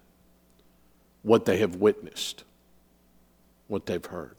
[1.24, 2.46] what they have witnessed,
[3.68, 4.37] what they've heard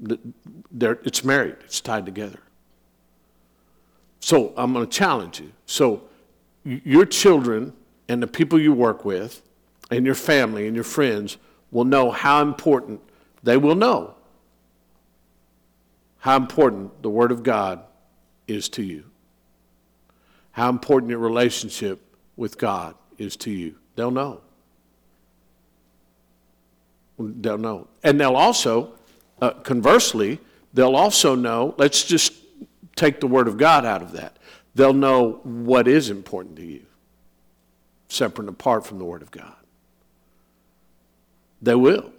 [0.00, 2.38] it's married, it's tied together.
[4.20, 5.52] So I'm going to challenge you.
[5.66, 6.02] So
[6.64, 7.72] your children
[8.08, 9.42] and the people you work with
[9.90, 11.36] and your family and your friends
[11.70, 13.00] will know how important,
[13.42, 14.14] they will know
[16.18, 17.80] how important the Word of God
[18.48, 19.04] is to you,
[20.50, 22.00] how important your relationship
[22.36, 23.76] with God is to you.
[23.94, 24.40] They'll know.
[27.18, 27.86] They'll know.
[28.02, 28.92] And they'll also
[29.40, 30.38] uh, conversely,
[30.74, 32.32] they'll also know, let's just
[32.94, 34.36] take the Word of God out of that.
[34.74, 36.84] They'll know what is important to you,
[38.08, 39.54] separate and apart from the Word of God.
[41.62, 42.12] They will.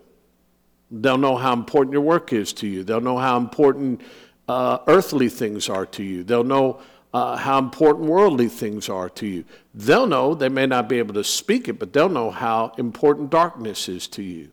[0.90, 2.84] They'll know how important your work is to you.
[2.84, 4.02] They'll know how important
[4.48, 6.24] uh, earthly things are to you.
[6.24, 6.82] They'll know
[7.14, 9.46] uh, how important worldly things are to you.
[9.74, 13.30] They'll know, they may not be able to speak it, but they'll know how important
[13.30, 14.52] darkness is to you.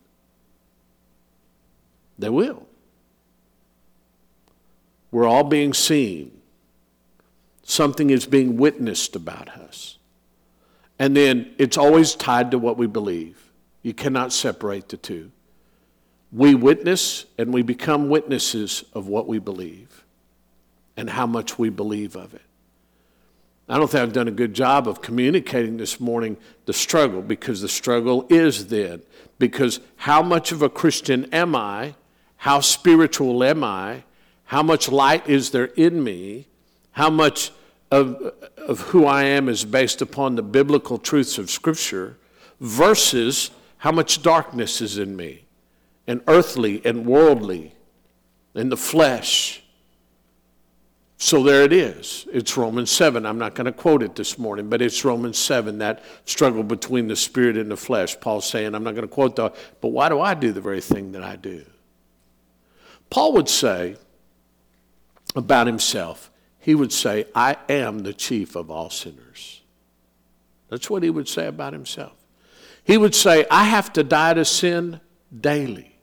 [2.19, 2.67] They will.
[5.11, 6.41] We're all being seen.
[7.63, 9.99] Something is being witnessed about us.
[10.99, 13.51] And then it's always tied to what we believe.
[13.83, 15.31] You cannot separate the two.
[16.33, 20.05] We witness and we become witnesses of what we believe
[20.97, 22.43] and how much we believe of it.
[23.69, 27.61] I don't think I've done a good job of communicating this morning the struggle because
[27.61, 29.03] the struggle is then.
[29.39, 31.95] Because how much of a Christian am I
[32.45, 34.05] how spiritual am I?
[34.45, 36.47] How much light is there in me?
[36.91, 37.53] How much
[37.91, 42.19] of, of who I am is based upon the biblical truths of Scripture
[42.61, 45.47] versus how much darkness is in me,
[46.07, 47.73] and earthly and worldly,
[48.55, 49.63] in the flesh.
[51.17, 52.29] So there it is.
[52.31, 53.25] It's Romans 7.
[53.25, 57.09] I'm not going to quote it this morning, but it's Romans 7, that struggle between
[57.09, 58.21] the spirit and the flesh.
[58.21, 60.83] Paul's saying, I'm not going to quote that, but why do I do the very
[60.83, 61.65] thing that I do?
[63.11, 63.97] Paul would say
[65.37, 69.63] about himself, he would say, I am the chief of all sinners.
[70.69, 72.15] That's what he would say about himself.
[72.85, 75.01] He would say, I have to die to sin
[75.39, 75.97] daily.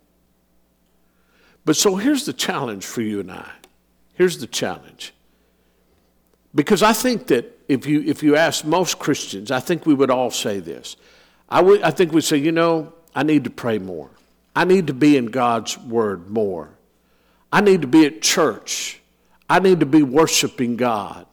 [1.66, 3.52] But so here's the challenge for you and I.
[4.14, 5.14] Here's the challenge.
[6.54, 10.12] Because I think that if you, if you ask most Christians, I think we would
[10.12, 10.96] all say this.
[11.50, 14.10] I, I think we'd say, you know, I need to pray more.
[14.56, 16.70] I need to be in God's Word more.
[17.52, 19.02] I need to be at church.
[19.50, 21.26] I need to be worshiping God.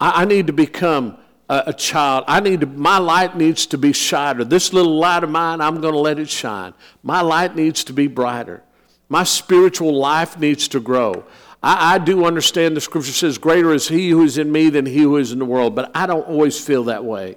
[0.00, 2.24] I, I need to become a, a, child.
[2.26, 4.44] I need to, my light needs to be shiner.
[4.44, 6.74] This little light of mine, I'm going to let it shine.
[7.02, 8.62] My light needs to be brighter.
[9.08, 11.24] My spiritual life needs to grow.
[11.62, 14.86] I, I do understand the scripture says, Greater is he who is in me than
[14.86, 17.36] he who is in the world, but I don't always feel that way.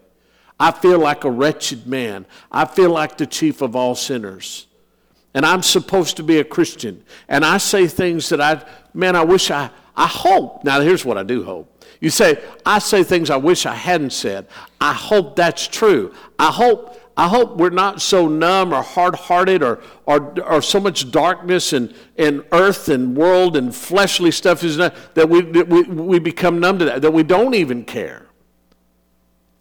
[0.60, 2.26] I feel like a wretched man.
[2.52, 4.68] I feel like the chief of all sinners.
[5.34, 7.04] And I'm supposed to be a Christian.
[7.28, 8.64] And I say things that I,
[8.94, 10.64] man, I wish I, I hope.
[10.64, 11.86] Now, here's what I do hope.
[12.02, 14.48] You say, I say things I wish I hadn't said.
[14.80, 16.14] I hope that's true.
[16.38, 20.80] I hope I hope we're not so numb or hard hearted or, or, or so
[20.80, 25.68] much darkness and, and earth and world and fleshly stuff is not, that, we, that
[25.68, 28.26] we, we become numb to that, that we don't even care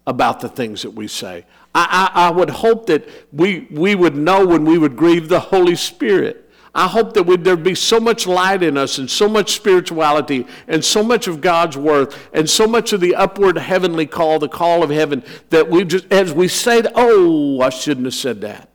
[0.07, 1.45] about the things that we say.
[1.75, 5.41] I, I, I would hope that we, we would know when we would grieve the
[5.41, 6.49] Holy Spirit.
[6.75, 10.85] I hope that there'd be so much light in us and so much spirituality and
[10.85, 14.83] so much of God's worth and so much of the upward heavenly call, the call
[14.83, 18.69] of heaven, that we just, as we say, oh, I shouldn't have said that.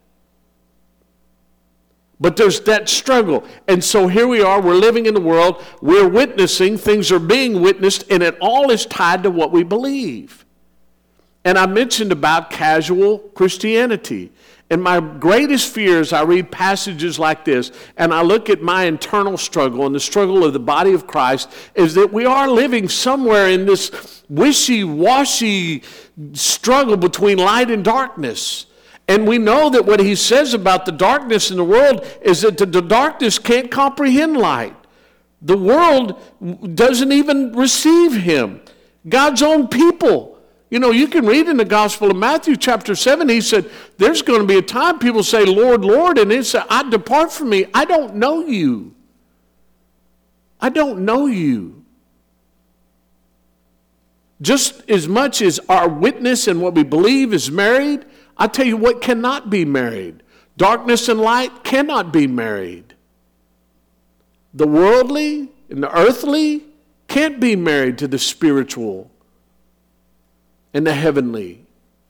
[2.20, 3.46] But there's that struggle.
[3.68, 7.62] And so here we are, we're living in the world, we're witnessing, things are being
[7.62, 10.46] witnessed, and it all is tied to what we believe.
[11.46, 14.32] And I mentioned about casual Christianity.
[14.70, 18.86] And my greatest fear as I read passages like this and I look at my
[18.86, 22.90] internal struggle and the struggle of the body of Christ is that we are living
[22.90, 25.84] somewhere in this wishy washy
[26.32, 28.66] struggle between light and darkness.
[29.08, 32.58] And we know that what he says about the darkness in the world is that
[32.58, 34.76] the darkness can't comprehend light.
[35.42, 36.20] The world
[36.76, 38.62] doesn't even receive him.
[39.08, 40.33] God's own people
[40.74, 44.24] you know, you can read in the Gospel of Matthew, chapter 7, he said, There's
[44.24, 47.50] going to be a time people say, Lord, Lord, and he said, I depart from
[47.50, 47.68] me.
[47.76, 48.96] I don't know you.
[50.60, 51.86] I don't know you.
[54.42, 58.04] Just as much as our witness and what we believe is married,
[58.36, 60.24] I tell you what cannot be married.
[60.58, 62.96] Darkness and light cannot be married.
[64.56, 66.64] The worldly and the earthly
[67.08, 69.12] can't be married to the spiritual
[70.74, 71.66] and the heavenly.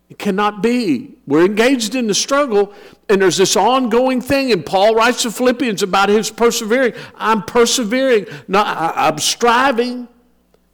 [0.10, 1.16] It cannot be.
[1.26, 2.74] We're engaged in the struggle,
[3.10, 4.52] and there's this ongoing thing.
[4.52, 6.94] And Paul writes to Philippians about his persevering.
[7.16, 8.28] I'm persevering.
[8.48, 10.08] Not, I, I'm striving.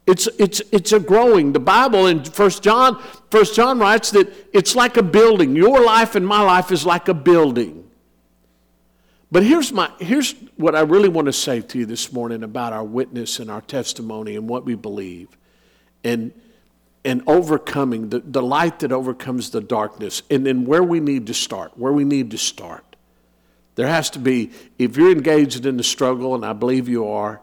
[0.06, 1.52] It's, it's, it's a growing.
[1.52, 5.56] The Bible in First John, First John writes that it's like a building.
[5.56, 7.88] Your life and my life is like a building.
[9.32, 12.72] But here's, my, here's what I really want to say to you this morning about
[12.72, 15.28] our witness and our testimony and what we believe.
[16.02, 16.32] And
[17.04, 21.34] and overcoming the, the light that overcomes the darkness, and then where we need to
[21.34, 22.84] start, where we need to start.
[23.74, 27.40] There has to be, if you're engaged in the struggle, and I believe you are,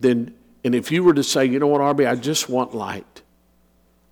[0.00, 3.22] then, and if you were to say, you know what, Aubrey, I just want light.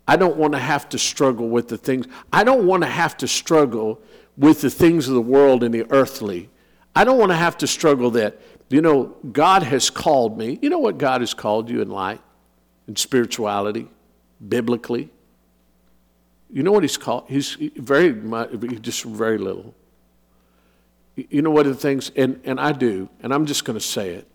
[0.07, 3.17] I don't want to have to struggle with the things, I don't want to have
[3.19, 4.01] to struggle
[4.37, 6.51] with the things of the world and the earthly.
[6.95, 10.59] I don't want to have to struggle that, you know, God has called me.
[10.61, 12.21] You know what God has called you in light
[12.87, 13.89] and spirituality?
[14.47, 15.11] Biblically.
[16.51, 17.25] You know what he's called?
[17.29, 18.51] He's very much,
[18.83, 19.75] just very little.
[21.17, 24.11] You know what the things, and, and I do, and I'm just going to say
[24.11, 24.29] it.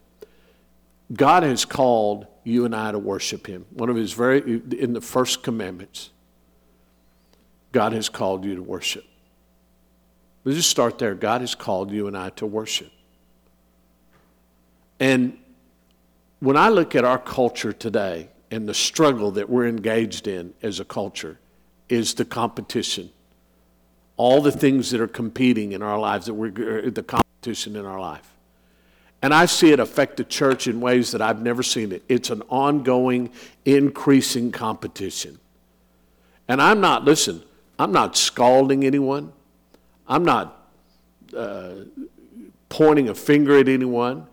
[1.13, 3.65] God has called you and I to worship him.
[3.71, 6.11] One of his very, in the first commandments,
[7.71, 9.05] God has called you to worship.
[10.43, 11.13] Let's just start there.
[11.13, 12.91] God has called you and I to worship.
[14.99, 15.37] And
[16.39, 20.79] when I look at our culture today, and the struggle that we're engaged in as
[20.79, 21.39] a culture
[21.89, 23.11] is the competition.
[24.15, 27.85] All the things that are competing in our lives, that we're uh, the competition in
[27.85, 28.33] our life.
[29.21, 32.03] And I see it affect the church in ways that I've never seen it.
[32.07, 33.31] It's an ongoing,
[33.65, 35.39] increasing competition.
[36.47, 37.43] And I'm not, listen,
[37.79, 39.33] I'm not scalding anyone.
[40.07, 40.69] I'm not
[41.35, 41.71] uh,
[42.69, 44.27] pointing a finger at anyone.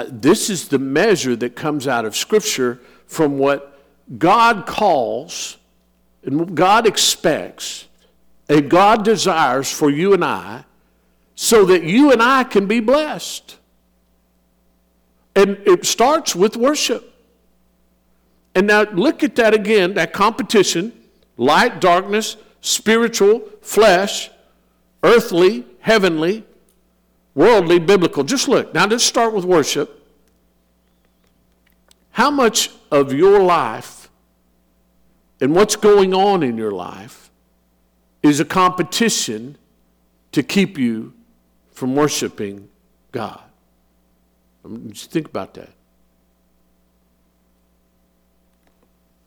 [0.00, 3.78] Uh, this is the measure that comes out of Scripture from what
[4.16, 5.58] God calls
[6.22, 7.86] and God expects
[8.48, 10.64] and God desires for you and I
[11.34, 13.58] so that you and I can be blessed.
[15.36, 17.14] And it starts with worship.
[18.54, 20.94] And now look at that again that competition
[21.36, 24.30] light, darkness, spiritual, flesh,
[25.02, 26.46] earthly, heavenly,
[27.40, 28.22] worldly, biblical.
[28.22, 28.74] Just look.
[28.74, 30.06] Now let's start with worship.
[32.10, 34.10] How much of your life
[35.40, 37.30] and what's going on in your life
[38.22, 39.56] is a competition
[40.32, 41.14] to keep you
[41.70, 42.68] from worshiping
[43.10, 43.40] God?
[44.90, 45.70] Just think about that.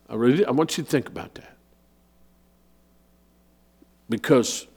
[0.08, 1.58] I, really, I want you to think about that.
[4.08, 4.68] Because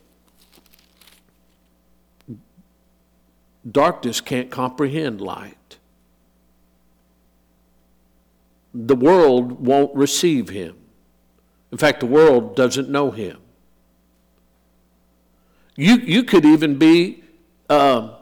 [3.70, 5.76] darkness can't comprehend light.
[8.74, 10.76] The world won't receive him.
[11.72, 13.38] In fact, the world doesn't know him.
[15.76, 17.22] You, you could even be,
[17.68, 18.14] uh,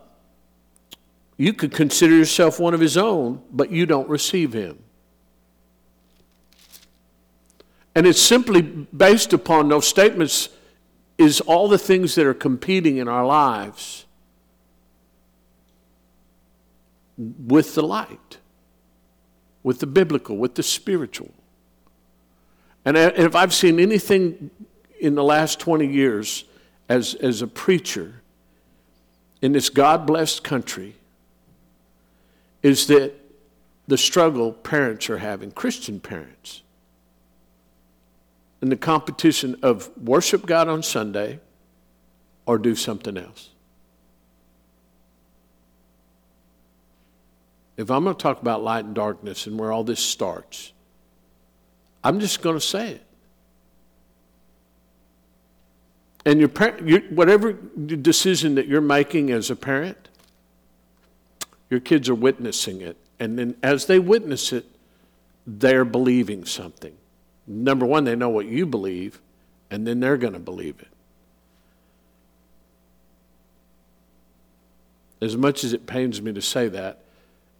[1.36, 4.78] you could consider yourself one of his own, but you don't receive him.
[7.94, 10.48] And it's simply based upon those statements
[11.16, 14.03] is all the things that are competing in our lives
[17.16, 18.38] with the light,
[19.62, 21.32] with the biblical, with the spiritual.
[22.86, 24.50] Uh, and if I've seen anything
[25.00, 26.44] in the last 20 years
[26.88, 28.22] as, as a preacher
[29.40, 30.96] in this God blessed country,
[32.62, 33.12] is that
[33.86, 36.62] the struggle parents are having, Christian parents,
[38.62, 41.40] in the competition of worship God on Sunday
[42.46, 43.50] or do something else.
[47.76, 50.72] If I'm going to talk about light and darkness and where all this starts,
[52.02, 53.06] I'm just going to say it.
[56.26, 56.50] And your,
[56.84, 60.08] your, whatever decision that you're making as a parent,
[61.68, 62.96] your kids are witnessing it.
[63.18, 64.66] And then as they witness it,
[65.46, 66.96] they're believing something
[67.46, 69.20] number one, they know what you believe,
[69.70, 70.88] and then they're going to believe it.
[75.20, 77.03] As much as it pains me to say that,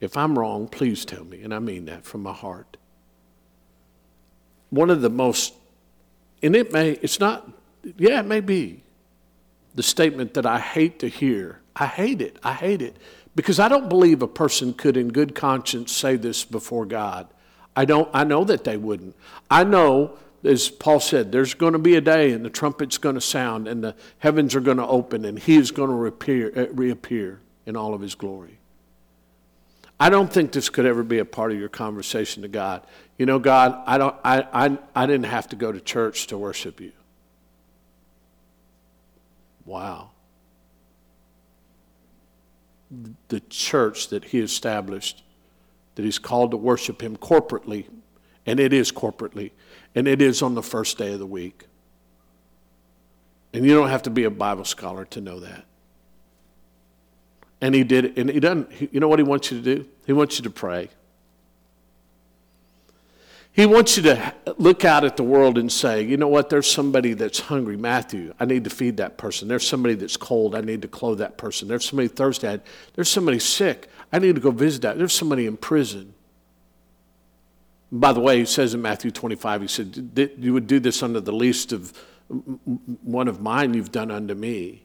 [0.00, 2.76] if I'm wrong, please tell me, and I mean that from my heart.
[4.70, 5.54] One of the most,
[6.42, 7.48] and it may, it's not,
[7.96, 8.82] yeah, it may be
[9.74, 11.60] the statement that I hate to hear.
[11.76, 12.38] I hate it.
[12.42, 12.96] I hate it.
[13.36, 17.26] Because I don't believe a person could, in good conscience, say this before God.
[17.76, 19.16] I don't I know that they wouldn't.
[19.50, 23.14] I know as Paul said, there's going to be a day and the trumpet's going
[23.14, 26.52] to sound and the heavens are going to open and he is going to reappear,
[26.54, 28.58] uh, reappear in all of his glory.
[29.98, 32.86] I don't think this could ever be a part of your conversation to God.
[33.16, 36.38] You know, God, I, don't, I, I, I didn't have to go to church to
[36.38, 36.92] worship you.
[39.64, 40.10] Wow.
[43.28, 45.22] The church that he established
[45.94, 47.86] that he's called to worship him corporately,
[48.46, 49.52] and it is corporately,
[49.94, 51.66] and it is on the first day of the week.
[53.52, 55.64] And you don't have to be a Bible scholar to know that.
[57.60, 59.86] And he did, and he doesn't, you know what he wants you to do?
[60.06, 60.90] He wants you to pray.
[63.54, 66.68] He wants you to look out at the world and say, you know what, there's
[66.68, 67.76] somebody that's hungry.
[67.76, 69.46] Matthew, I need to feed that person.
[69.46, 70.56] There's somebody that's cold.
[70.56, 71.68] I need to clothe that person.
[71.68, 72.60] There's somebody thirsty.
[72.94, 73.88] There's somebody sick.
[74.12, 74.98] I need to go visit that.
[74.98, 76.14] There's somebody in prison.
[77.92, 81.20] By the way, he says in Matthew 25, he said, You would do this under
[81.20, 81.92] the least of
[83.02, 84.83] one of mine you've done unto me.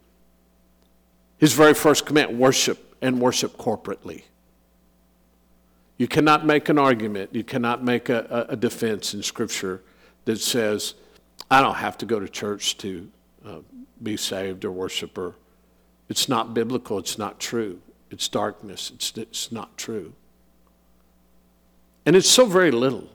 [1.39, 4.23] His very first command worship and worship corporately.
[5.97, 9.81] You cannot make an argument, you cannot make a, a defense in Scripture
[10.25, 10.93] that says,
[11.49, 13.09] I don't have to go to church to
[13.45, 13.59] uh,
[14.03, 15.35] be saved or worshiper.
[16.09, 17.81] It's not biblical, it's not true.
[18.11, 20.13] It's darkness, it's, it's not true.
[22.05, 23.07] And it's so very little.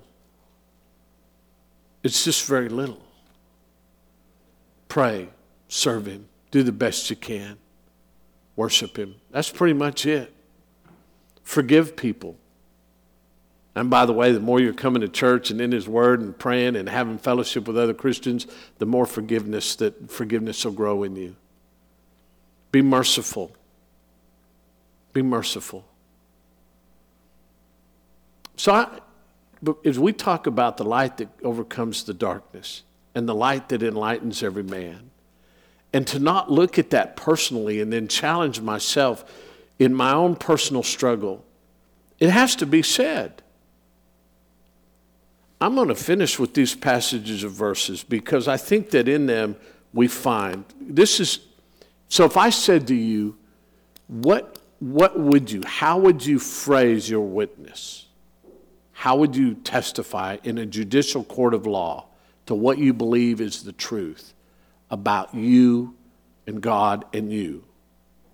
[2.02, 3.02] It's just very little.
[4.88, 5.28] Pray,
[5.68, 7.56] serve Him, do the best you can,
[8.56, 9.16] worship Him.
[9.30, 10.32] That's pretty much it.
[11.42, 12.36] Forgive people.
[13.74, 16.38] And by the way, the more you're coming to church and in His Word and
[16.38, 18.46] praying and having fellowship with other Christians,
[18.78, 21.36] the more forgiveness that forgiveness will grow in you.
[22.70, 23.52] Be merciful.
[25.12, 25.84] Be merciful.
[28.56, 29.00] So, I,
[29.84, 32.82] as we talk about the light that overcomes the darkness
[33.14, 35.10] and the light that enlightens every man,
[35.94, 39.24] and to not look at that personally and then challenge myself
[39.78, 41.44] in my own personal struggle,
[42.18, 43.42] it has to be said.
[45.60, 49.56] I'm going to finish with these passages of verses because I think that in them
[49.94, 51.38] we find this is
[52.08, 53.38] so if I said to you,
[54.08, 58.04] what what would you how would you phrase your witness?
[58.96, 62.06] how would you testify in a judicial court of law
[62.46, 64.33] to what you believe is the truth
[64.90, 65.94] about you
[66.46, 67.64] and God and you?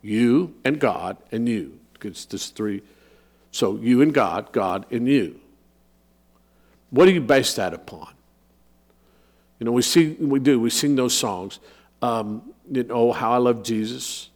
[0.03, 1.79] You and God and you.
[2.03, 2.83] It's this three.
[3.53, 5.41] So you and God, God and you.
[6.91, 8.13] What do you base that upon?
[9.59, 11.61] You know, we sing, we do, we sing those songs.
[12.03, 14.31] Um, you know, oh, how I love Jesus.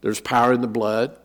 [0.00, 1.16] There's power in the blood.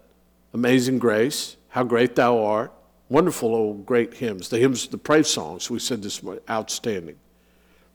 [0.53, 1.55] Amazing grace.
[1.69, 2.73] How great thou art.
[3.09, 4.49] Wonderful old great hymns.
[4.49, 7.17] The hymns, the praise songs we said this morning, outstanding.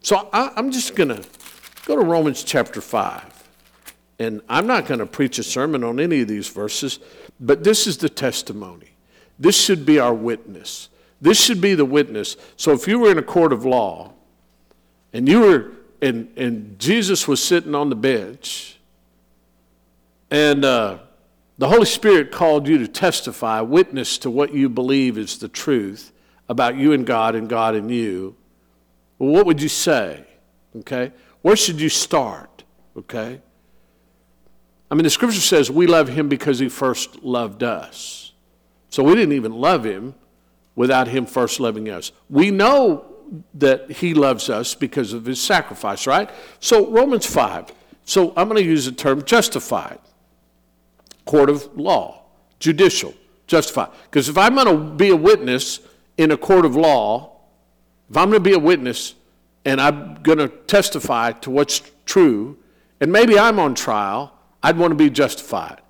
[0.01, 1.23] So I, I'm just going to
[1.85, 3.49] go to Romans chapter 5.
[4.19, 6.99] And I'm not going to preach a sermon on any of these verses,
[7.39, 8.91] but this is the testimony.
[9.37, 10.89] This should be our witness.
[11.21, 12.35] This should be the witness.
[12.55, 14.13] So if you were in a court of law
[15.13, 15.71] and you were
[16.01, 18.77] and and Jesus was sitting on the bench
[20.29, 20.99] and uh,
[21.57, 26.11] the Holy Spirit called you to testify, witness to what you believe is the truth
[26.49, 28.35] about you and God and God and you,
[29.17, 30.23] well, what would you say?
[30.77, 31.11] Okay?
[31.41, 32.63] Where should you start?
[32.97, 33.41] Okay?
[34.89, 38.31] I mean, the scripture says we love him because he first loved us.
[38.89, 40.15] So we didn't even love him
[40.75, 42.11] without him first loving us.
[42.29, 43.05] We know
[43.55, 46.29] that he loves us because of his sacrifice, right?
[46.59, 47.73] So, Romans 5.
[48.05, 49.99] So, I'm going to use the term justified,
[51.25, 52.23] court of law,
[52.59, 53.13] judicial,
[53.47, 53.89] justified.
[54.05, 55.81] Because if I'm going to be a witness
[56.17, 57.37] in a court of law,
[58.09, 59.15] if I'm going to be a witness
[59.67, 62.57] and I'm going to testify to what's true,
[63.01, 65.81] and maybe I'm on trial, I'd want to be justified.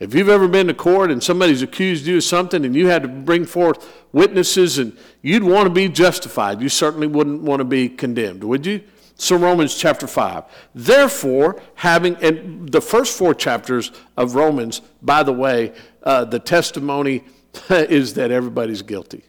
[0.00, 3.02] If you've ever been to court and somebody's accused you of something and you had
[3.02, 7.64] to bring forth witnesses and you'd want to be justified, you certainly wouldn't want to
[7.64, 8.82] be condemned, would you?
[9.16, 10.44] So, Romans chapter 5.
[10.74, 17.22] Therefore, having, and the first four chapters of Romans, by the way, uh, the testimony
[17.68, 19.24] is that everybody's guilty.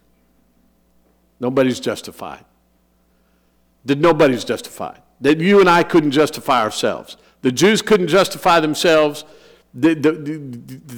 [1.42, 2.46] Nobody's justified.
[3.88, 5.02] That nobody's justified.
[5.22, 7.18] That you and I couldn't justify ourselves.
[7.42, 9.26] The Jews couldn't justify themselves.
[9.74, 10.38] The, the, the,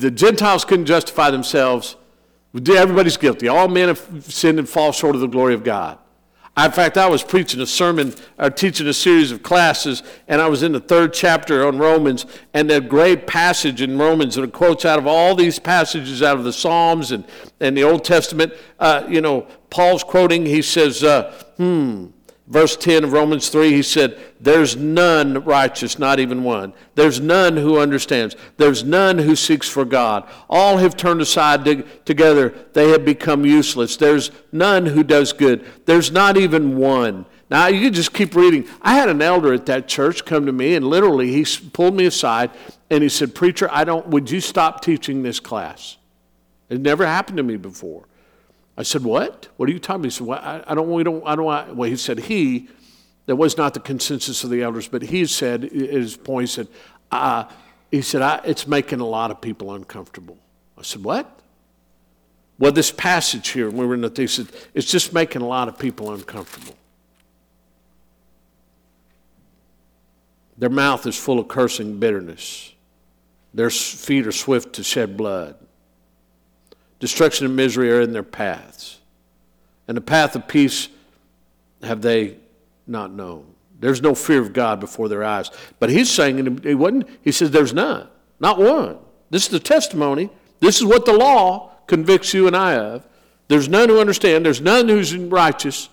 [0.06, 1.96] the Gentiles couldn't justify themselves.
[2.54, 3.48] Everybody's guilty.
[3.48, 5.98] All men have sinned and fall short of the glory of God.
[6.58, 10.42] In fact, I was preaching a sermon, or uh, teaching a series of classes, and
[10.42, 14.52] I was in the third chapter on Romans, and the great passage in Romans, that
[14.52, 17.24] quotes out of all these passages out of the Psalms and,
[17.62, 18.54] and the Old Testament.
[18.78, 22.08] Uh, you know, Paul's quoting, he says, uh, hmm,
[22.50, 26.74] Verse 10 of Romans 3, he said, There's none righteous, not even one.
[26.96, 28.36] There's none who understands.
[28.58, 30.28] There's none who seeks for God.
[30.50, 32.56] All have turned aside to, together.
[32.74, 33.98] They have become useless.
[33.98, 35.64] There's none who does good.
[35.86, 37.28] There's not even one.
[37.52, 38.68] Now, you just keep reading.
[38.82, 42.06] I had an elder at that church come to me, and literally, he pulled me
[42.06, 42.50] aside
[42.90, 45.98] and he said, Preacher, I don't, would you stop teaching this class?
[46.68, 48.09] It never happened to me before.
[48.80, 49.50] I said, What?
[49.58, 50.06] What are you talking about?
[50.06, 52.70] He said, well, I, I don't, we don't, I don't, well, he said, He,
[53.26, 56.68] that was not the consensus of the elders, but he said, his point, he said,
[57.12, 57.44] uh,
[57.92, 60.38] he said, it's making a lot of people uncomfortable.
[60.78, 61.42] I said, What?
[62.58, 65.78] Well, this passage here, we were in the thesis, it's just making a lot of
[65.78, 66.76] people uncomfortable.
[70.58, 72.74] Their mouth is full of cursing bitterness.
[73.54, 75.56] Their feet are swift to shed blood.
[77.00, 79.00] Destruction and misery are in their paths.
[79.88, 80.90] And the path of peace
[81.82, 82.38] have they
[82.86, 83.46] not known.
[83.80, 85.50] There's no fear of God before their eyes.
[85.80, 88.08] But he's saying, he wasn't, he says, there's none,
[88.40, 88.98] not one.
[89.30, 90.30] This is the testimony.
[90.60, 93.08] This is what the law convicts you and I of.
[93.48, 94.46] There's none who understand.
[94.46, 95.90] There's none who's righteous.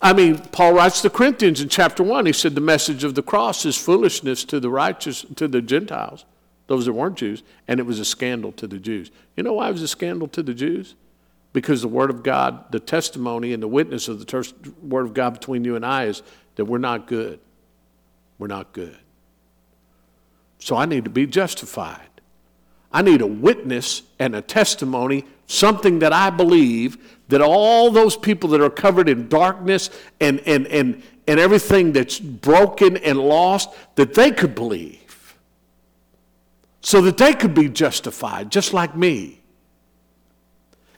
[0.00, 2.26] I mean, Paul writes to the Corinthians in chapter 1.
[2.26, 6.24] He said the message of the cross is foolishness to the righteous, to the Gentiles
[6.66, 9.10] those that weren't Jews, and it was a scandal to the Jews.
[9.36, 10.94] You know why it was a scandal to the Jews?
[11.52, 14.44] Because the Word of God, the testimony and the witness of the ter-
[14.82, 16.22] Word of God between you and I is
[16.56, 17.38] that we're not good.
[18.38, 18.96] We're not good.
[20.58, 22.00] So I need to be justified.
[22.92, 28.50] I need a witness and a testimony, something that I believe that all those people
[28.50, 29.90] that are covered in darkness
[30.20, 35.03] and, and, and, and everything that's broken and lost, that they could believe
[36.84, 39.40] so that they could be justified, just like me.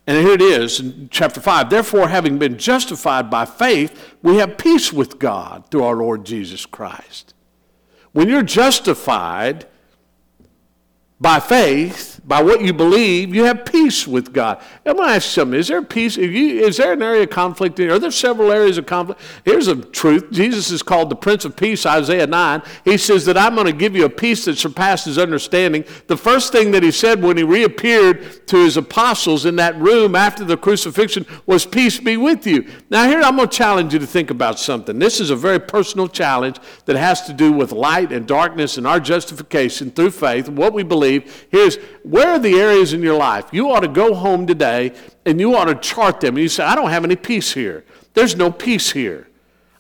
[0.05, 1.71] And here it is in chapter 5.
[1.71, 6.67] Therefore, having been justified by faith, we have peace with God through our Lord Jesus
[6.67, 7.35] Christ.
[8.11, 9.69] When you're justified,
[11.19, 14.61] by faith, by what you believe, you have peace with God.
[14.85, 15.59] I'm going to ask you something.
[15.59, 16.19] Is there peace?
[16.19, 17.81] is there an area of conflict?
[17.81, 19.21] Are there several areas of conflict?
[19.45, 20.31] Here's a truth.
[20.31, 22.63] Jesus is called the Prince of Peace, Isaiah 9.
[22.85, 25.85] He says that I'm going to give you a peace that surpasses understanding.
[26.07, 30.15] The first thing that he said when he reappeared to his apostles in that room
[30.15, 32.69] after the crucifixion was, Peace be with you.
[32.91, 34.99] Now, here I'm going to challenge you to think about something.
[34.99, 38.87] This is a very personal challenge that has to do with light and darkness and
[38.87, 41.47] our justification through faith, what we believe believe.
[41.51, 44.93] Here's where are the areas in your life you ought to go home today
[45.25, 46.35] and you ought to chart them.
[46.37, 47.85] And you say, I don't have any peace here.
[48.15, 49.29] There's no peace here.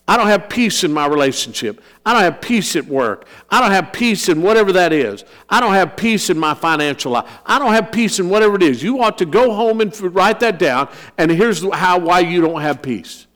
[0.08, 1.82] I don't have peace in my relationship.
[2.04, 3.26] I don't have peace at work.
[3.50, 5.24] I don't have peace in whatever that is.
[5.48, 7.28] I don't have peace in my financial life.
[7.44, 8.84] I don't have peace in whatever it is.
[8.84, 10.90] You ought to go home and write that down.
[11.18, 13.26] And here's how why you don't have peace.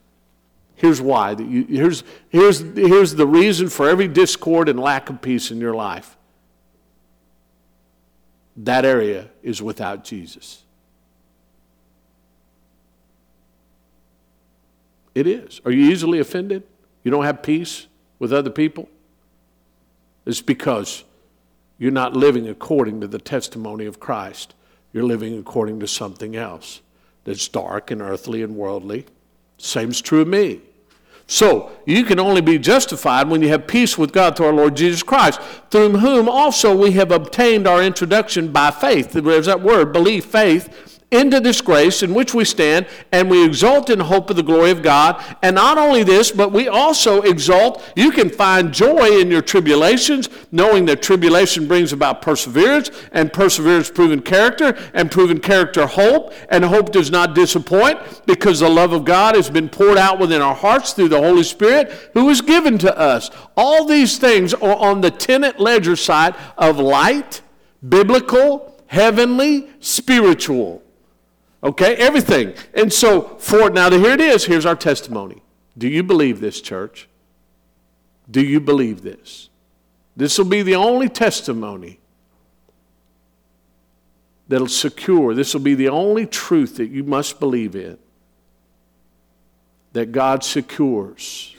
[0.75, 1.35] Here's why.
[1.35, 6.15] Here's, here's, here's the reason for every discord and lack of peace in your life
[8.57, 10.63] that area is without Jesus.
[15.13, 15.61] It is.
[15.65, 16.63] Are you easily offended?
[17.03, 17.87] You don't have peace
[18.19, 18.89] with other people?
[20.25, 21.03] It's because
[21.77, 24.53] you're not living according to the testimony of Christ.
[24.93, 26.81] You're living according to something else
[27.23, 29.05] that's dark and earthly and worldly.
[29.57, 30.61] Same's true of me.
[31.31, 34.75] So, you can only be justified when you have peace with God through our Lord
[34.75, 39.13] Jesus Christ, through whom also we have obtained our introduction by faith.
[39.13, 43.89] There's that word, belief, faith into this grace in which we stand, and we exult
[43.89, 45.21] in hope of the glory of God.
[45.41, 47.83] And not only this, but we also exult.
[47.97, 53.91] You can find joy in your tribulations, knowing that tribulation brings about perseverance, and perseverance
[53.91, 59.03] proven character, and proven character hope, and hope does not disappoint because the love of
[59.03, 62.77] God has been poured out within our hearts through the Holy Spirit who is given
[62.77, 63.29] to us.
[63.57, 67.41] All these things are on the tenant ledger side of light,
[67.87, 70.81] biblical, heavenly, spiritual.
[71.63, 72.53] Okay, everything.
[72.73, 74.45] And so, for now, here it is.
[74.45, 75.43] Here's our testimony.
[75.77, 77.07] Do you believe this, church?
[78.29, 79.49] Do you believe this?
[80.15, 81.99] This will be the only testimony
[84.47, 87.97] that'll secure, this will be the only truth that you must believe in
[89.93, 91.55] that God secures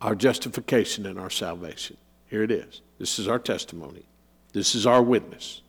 [0.00, 1.96] our justification and our salvation.
[2.28, 2.80] Here it is.
[2.98, 4.04] This is our testimony.
[4.52, 5.62] This is our witness.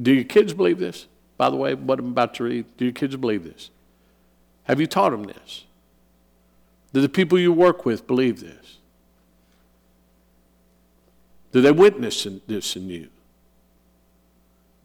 [0.00, 1.06] Do your kids believe this?
[1.36, 3.70] By the way, what I'm about to read, do your kids believe this?
[4.64, 5.64] Have you taught them this?
[6.92, 8.78] Do the people you work with believe this?
[11.52, 13.08] Do they witness in this in you?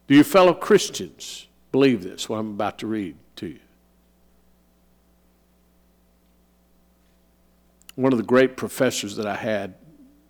[0.07, 3.59] Do your fellow Christians believe this, what I'm about to read to you?
[7.95, 9.75] One of the great professors that I had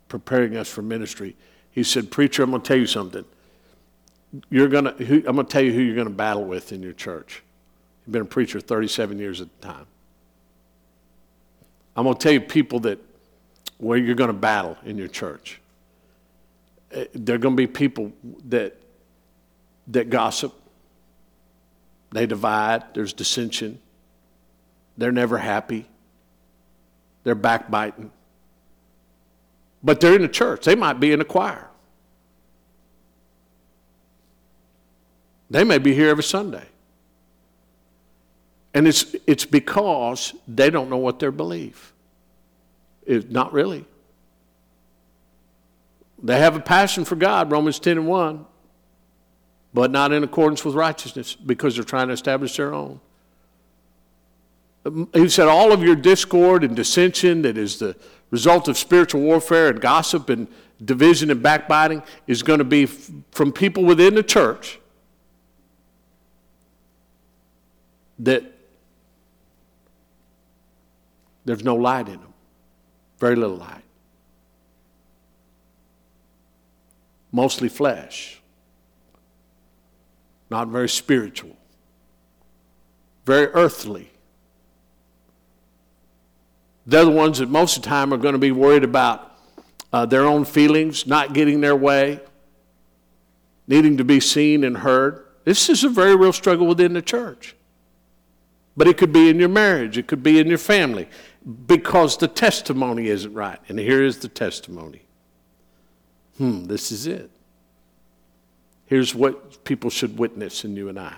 [0.07, 1.35] preparing us for ministry,
[1.71, 3.25] he said, Preacher, I'm going to tell you something
[4.49, 6.81] you're gonna, who, I'm going to tell you who you're going to battle with in
[6.81, 7.43] your church.
[8.05, 9.87] You've been a preacher 37 years at the time.
[11.95, 12.99] I'm going to tell you people that
[13.77, 15.59] where you're going to battle in your church.
[16.91, 18.11] Eh, there are going to be people
[18.49, 18.77] that
[19.87, 20.53] that gossip.
[22.11, 22.93] They divide.
[22.93, 23.79] There's dissension.
[24.97, 25.85] They're never happy.
[27.23, 28.11] They're backbiting.
[29.83, 30.65] But they're in the church.
[30.65, 31.70] They might be in a choir.
[35.51, 36.63] They may be here every Sunday.
[38.73, 41.91] And it's, it's because they don't know what they believe.
[43.05, 43.85] It, not really.
[46.23, 48.45] They have a passion for God, Romans 10 and 1,
[49.73, 53.01] but not in accordance with righteousness because they're trying to establish their own.
[54.85, 57.97] Um, he said, All of your discord and dissension that is the
[58.29, 60.47] result of spiritual warfare and gossip and
[60.85, 64.79] division and backbiting is going to be from people within the church
[68.21, 68.43] that
[71.43, 72.33] there's no light in them,
[73.19, 73.83] very little light.
[77.31, 78.41] Mostly flesh,
[80.49, 81.55] not very spiritual,
[83.25, 84.11] very earthly.
[86.85, 89.35] They're the ones that most of the time are going to be worried about
[89.93, 92.19] uh, their own feelings, not getting their way,
[93.67, 95.25] needing to be seen and heard.
[95.43, 97.55] This is a very real struggle within the church.
[98.75, 101.09] But it could be in your marriage, it could be in your family,
[101.67, 103.59] because the testimony isn't right.
[103.67, 105.01] And here is the testimony.
[106.37, 107.29] Hmm, this is it.
[108.85, 111.15] Here's what people should witness in you and I.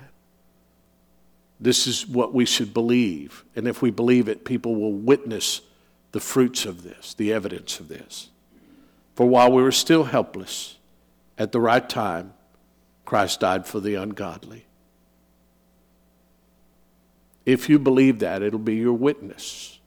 [1.59, 3.43] This is what we should believe.
[3.55, 5.61] And if we believe it, people will witness
[6.11, 8.29] the fruits of this, the evidence of this.
[9.15, 10.77] For while we were still helpless,
[11.37, 12.33] at the right time,
[13.05, 14.65] Christ died for the ungodly.
[17.45, 19.79] If you believe that, it'll be your witness.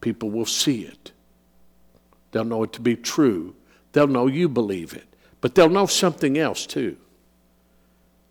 [0.00, 1.12] People will see it.
[2.32, 3.54] They'll know it to be true.
[3.92, 5.06] They'll know you believe it.
[5.40, 6.96] But they'll know something else too.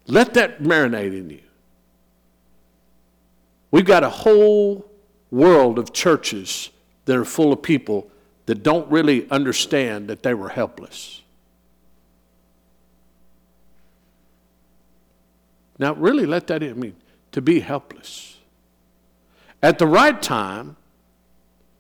[0.08, 1.42] Let that marinate in you.
[3.72, 4.90] We've got a whole
[5.32, 6.70] world of churches
[7.06, 8.10] that are full of people
[8.46, 11.22] that don't really understand that they were helpless.
[15.78, 16.70] Now, really let that in.
[16.70, 16.96] I mean,
[17.32, 18.35] to be helpless.
[19.62, 20.78] At the right time,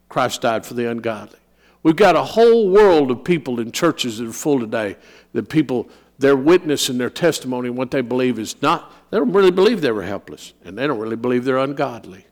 [0.10, 1.40] Christ died for the ungodly.
[1.84, 4.98] We've got a whole world of people in churches that are full today
[5.34, 9.34] that people, their witness and their testimony and what they believe is not, they don't
[9.34, 12.26] really believe they were helpless, and they don't really believe they're ungodly.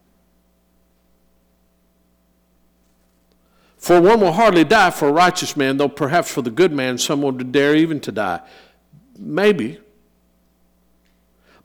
[3.78, 6.98] For one will hardly die for a righteous man, though perhaps for the good man
[6.98, 8.40] someone would dare even to die.
[9.20, 9.80] Maybe.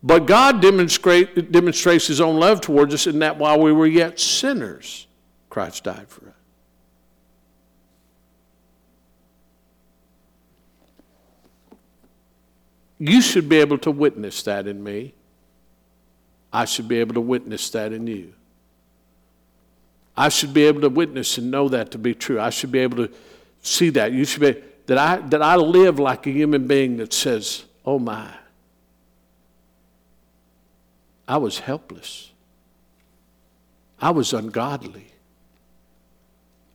[0.03, 4.21] But God demonstrate, demonstrates his own love towards us in that while we were yet
[4.21, 5.07] sinners,
[5.51, 6.35] Christ died for us.
[13.01, 15.15] You should be able to witness that in me.
[16.53, 18.33] I should be able to witness that in you.
[20.17, 22.41] I should be able to witness and know that to be true.
[22.41, 23.15] I should be able to
[23.63, 24.11] see that.
[24.11, 28.01] You should be that I that I live like a human being that says, "Oh
[28.01, 28.29] my,
[31.29, 32.33] I was helpless.
[34.01, 35.13] I was ungodly.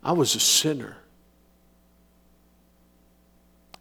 [0.04, 0.98] I was a sinner.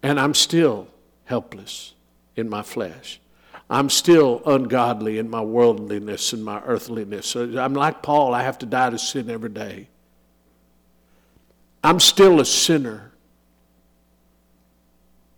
[0.03, 0.89] And I'm still
[1.27, 1.93] helpless
[2.37, 3.21] in my flesh.
[3.69, 7.37] I'm still ungodly in my worldliness and my earthliness.
[7.37, 9.89] I'm like Paul, I have to die to sin every day.
[11.85, 13.13] I'm still a sinner.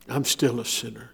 [0.08, 1.10] I'm still a sinner.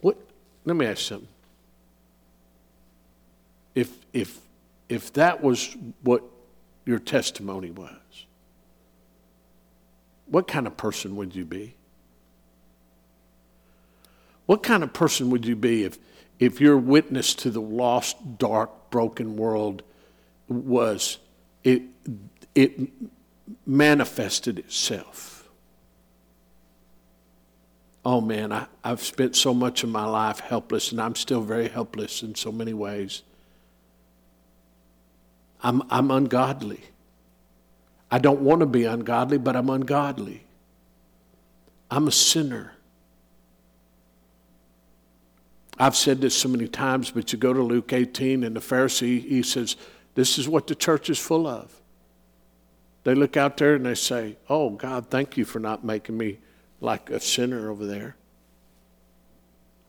[0.00, 0.18] What
[0.64, 1.28] let me ask you something.
[3.74, 4.38] If if
[4.88, 6.22] if that was what
[6.84, 8.26] your testimony was,
[10.26, 11.74] what kind of person would you be?
[14.46, 15.96] What kind of person would you be if,
[16.40, 19.84] if your witness to the lost, dark, broken world
[20.48, 21.18] was
[21.62, 21.82] it,
[22.56, 22.90] it
[23.64, 25.29] manifested itself?
[28.04, 31.68] Oh man, I, I've spent so much of my life helpless, and I'm still very
[31.68, 33.22] helpless in so many ways.
[35.62, 36.80] I'm, I'm ungodly.
[38.10, 40.44] I don't want to be ungodly, but I'm ungodly.
[41.90, 42.72] I'm a sinner.
[45.78, 49.22] I've said this so many times, but you go to Luke 18 and the Pharisee,
[49.22, 49.76] he says,
[50.14, 51.80] This is what the church is full of.
[53.04, 56.38] They look out there and they say, Oh, God, thank you for not making me
[56.80, 58.16] like a sinner over there.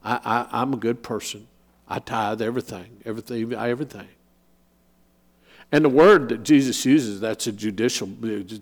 [0.04, 1.48] I, I, am a good person.
[1.88, 4.08] I tithe everything, everything, everything.
[5.72, 8.10] And the word that Jesus uses, that's a judicial.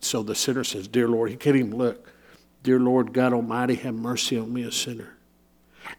[0.01, 2.11] So the sinner says, Dear Lord, he can't even look.
[2.61, 5.15] Dear Lord God Almighty, have mercy on me, a sinner.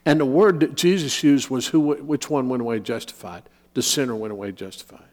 [0.05, 3.43] And the word that Jesus used was who, which one went away justified?
[3.74, 5.09] The sinner went away justified.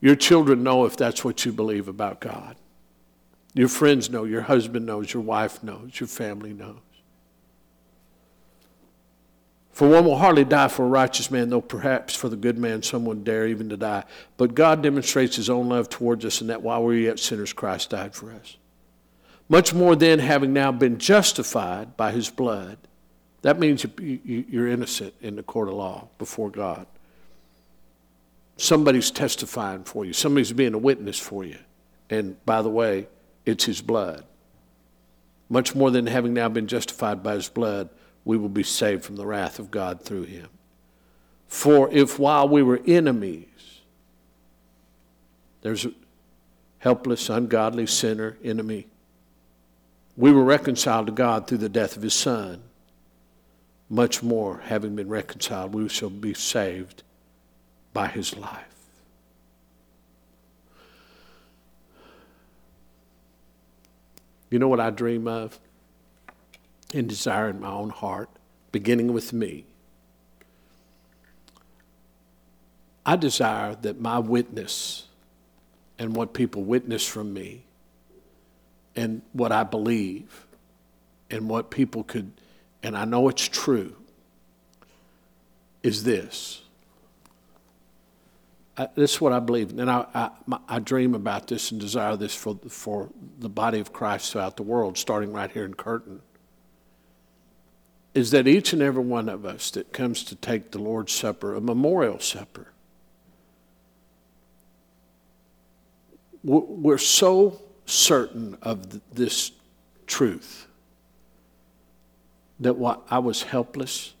[0.00, 2.56] Your children know if that's what you believe about God.
[3.52, 6.78] Your friends know, your husband knows, your wife knows, your family knows.
[9.72, 12.82] For one will hardly die for a righteous man, though perhaps for the good man
[12.82, 14.04] someone dare even to die.
[14.36, 17.52] But God demonstrates his own love towards us in that while we were yet sinners,
[17.52, 18.56] Christ died for us.
[19.48, 22.78] Much more then, having now been justified by his blood.
[23.42, 26.86] That means you're innocent in the court of law before God.
[28.60, 31.56] Somebody's testifying for you, somebody's being a witness for you.
[32.10, 33.08] And by the way,
[33.46, 34.22] it's his blood.
[35.48, 37.88] Much more than having now been justified by his blood,
[38.26, 40.48] we will be saved from the wrath of God through him.
[41.46, 43.46] For if while we were enemies,
[45.62, 45.92] there's a
[46.80, 48.88] helpless, ungodly sinner, enemy,
[50.18, 52.62] we were reconciled to God through the death of his Son.
[53.88, 57.04] Much more, having been reconciled, we shall be saved
[57.92, 58.66] by his life.
[64.50, 65.58] You know what I dream of
[66.92, 68.28] and desire in my own heart,
[68.72, 69.64] beginning with me?
[73.06, 75.06] I desire that my witness
[75.98, 77.62] and what people witness from me
[78.96, 80.46] and what I believe
[81.30, 82.32] and what people could,
[82.82, 83.96] and I know it's true,
[85.82, 86.62] is this.
[88.94, 92.34] This is what I believe, and I, I, I dream about this and desire this
[92.34, 96.22] for, for the body of Christ throughout the world, starting right here in Curtin.
[98.14, 101.54] Is that each and every one of us that comes to take the Lord's Supper,
[101.54, 102.72] a memorial supper,
[106.42, 109.52] we're so certain of this
[110.06, 110.66] truth
[112.60, 112.74] that
[113.10, 114.14] I was helpless,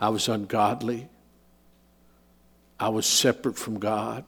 [0.00, 1.08] I was ungodly,
[2.80, 4.24] I was separate from God,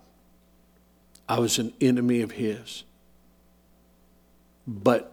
[1.29, 2.85] I was an enemy of His.
[4.67, 5.13] But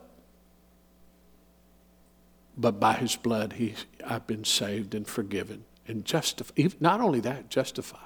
[2.60, 3.74] but by his blood he
[4.06, 6.76] I've been saved and forgiven and justified.
[6.82, 8.02] Not only that, justified.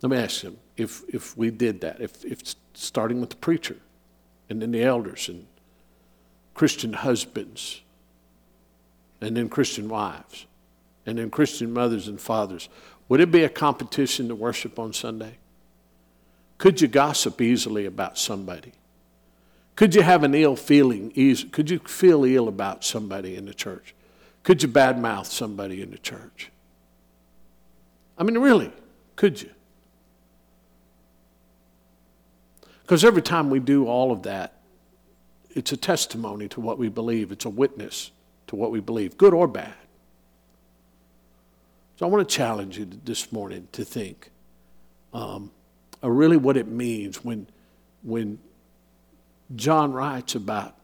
[0.00, 3.76] Let me ask him if, if we did that, if, if starting with the preacher
[4.48, 5.46] and then the elders and
[6.54, 7.82] Christian husbands
[9.20, 10.46] and then Christian wives
[11.06, 12.68] and then Christian mothers and fathers,
[13.08, 15.38] would it be a competition to worship on Sunday?
[16.58, 18.72] Could you gossip easily about somebody?
[19.74, 21.10] Could you have an ill feeling?
[21.50, 23.94] Could you feel ill about somebody in the church?
[24.42, 26.50] Could you badmouth somebody in the church?
[28.18, 28.72] I mean, really,
[29.16, 29.50] could you?
[32.82, 34.54] Because every time we do all of that,
[35.50, 38.10] it's a testimony to what we believe, it's a witness
[38.48, 39.74] to what we believe, good or bad.
[42.02, 44.32] So I want to challenge you this morning to think
[45.14, 45.52] um,
[46.02, 47.46] really what it means when,
[48.02, 48.40] when
[49.54, 50.74] John writes about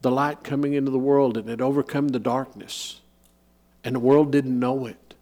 [0.00, 3.02] the light coming into the world and it overcome the darkness,
[3.84, 5.12] and the world didn't know it,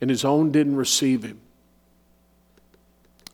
[0.00, 1.40] and his own didn't receive him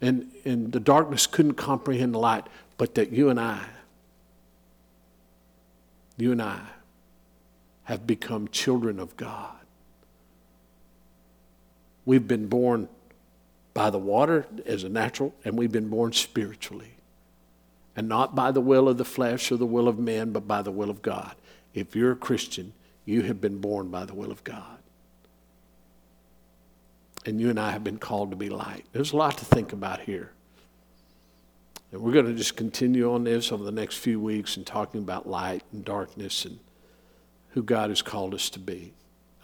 [0.01, 2.47] and, and the darkness couldn't comprehend the light,
[2.79, 3.63] but that you and I,
[6.17, 6.61] you and I,
[7.85, 9.62] have become children of God.
[12.05, 12.89] We've been born
[13.75, 16.95] by the water as a natural, and we've been born spiritually.
[17.95, 20.63] And not by the will of the flesh or the will of men, but by
[20.63, 21.35] the will of God.
[21.75, 22.73] If you're a Christian,
[23.05, 24.79] you have been born by the will of God.
[27.25, 28.85] And you and I have been called to be light.
[28.93, 30.33] There's a lot to think about here.
[31.93, 35.03] And we're going to just continue on this over the next few weeks and talking
[35.03, 36.59] about light and darkness and
[37.51, 38.95] who God has called us to be.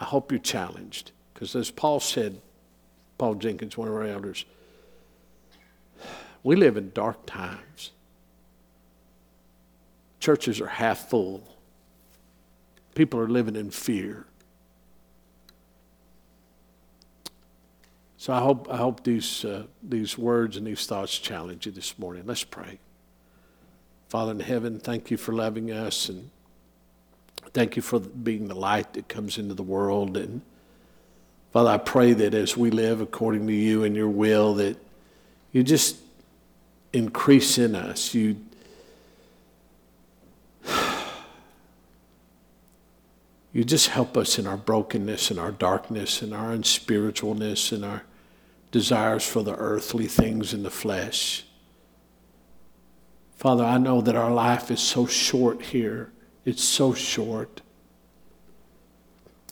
[0.00, 1.12] I hope you're challenged.
[1.34, 2.40] Because as Paul said,
[3.18, 4.44] Paul Jenkins, one of our elders,
[6.42, 7.90] we live in dark times.
[10.20, 11.42] Churches are half full.
[12.94, 14.24] People are living in fear.
[18.16, 21.98] So I hope, I hope these, uh, these words and these thoughts challenge you this
[21.98, 22.24] morning.
[22.26, 22.78] Let's pray.
[24.08, 26.30] Father in heaven, thank you for loving us and
[27.52, 30.16] thank you for being the light that comes into the world.
[30.16, 30.42] And
[31.52, 34.76] Father, I pray that as we live according to you and your will, that
[35.52, 35.96] you just
[36.92, 38.14] increase in us.
[38.14, 38.36] You
[43.52, 48.04] you just help us in our brokenness and our darkness and our unspiritualness and our
[48.70, 51.44] desires for the earthly things in the flesh.
[53.36, 56.12] Father, I know that our life is so short here.
[56.44, 57.62] It's so short.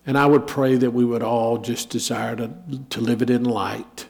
[0.07, 2.50] And I would pray that we would all just desire to,
[2.90, 4.07] to live it in light,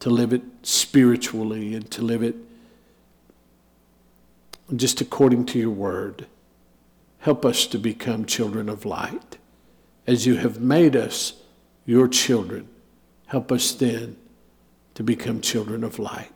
[0.00, 2.34] to live it spiritually, and to live it
[4.74, 6.26] just according to your word.
[7.20, 9.38] Help us to become children of light.
[10.06, 11.34] As you have made us
[11.84, 12.68] your children,
[13.26, 14.16] help us then
[14.94, 16.32] to become children of light.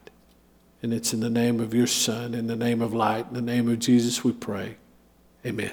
[0.82, 3.42] And it's in the name of your Son, in the name of light, in the
[3.42, 4.76] name of Jesus we pray.
[5.44, 5.72] Amen.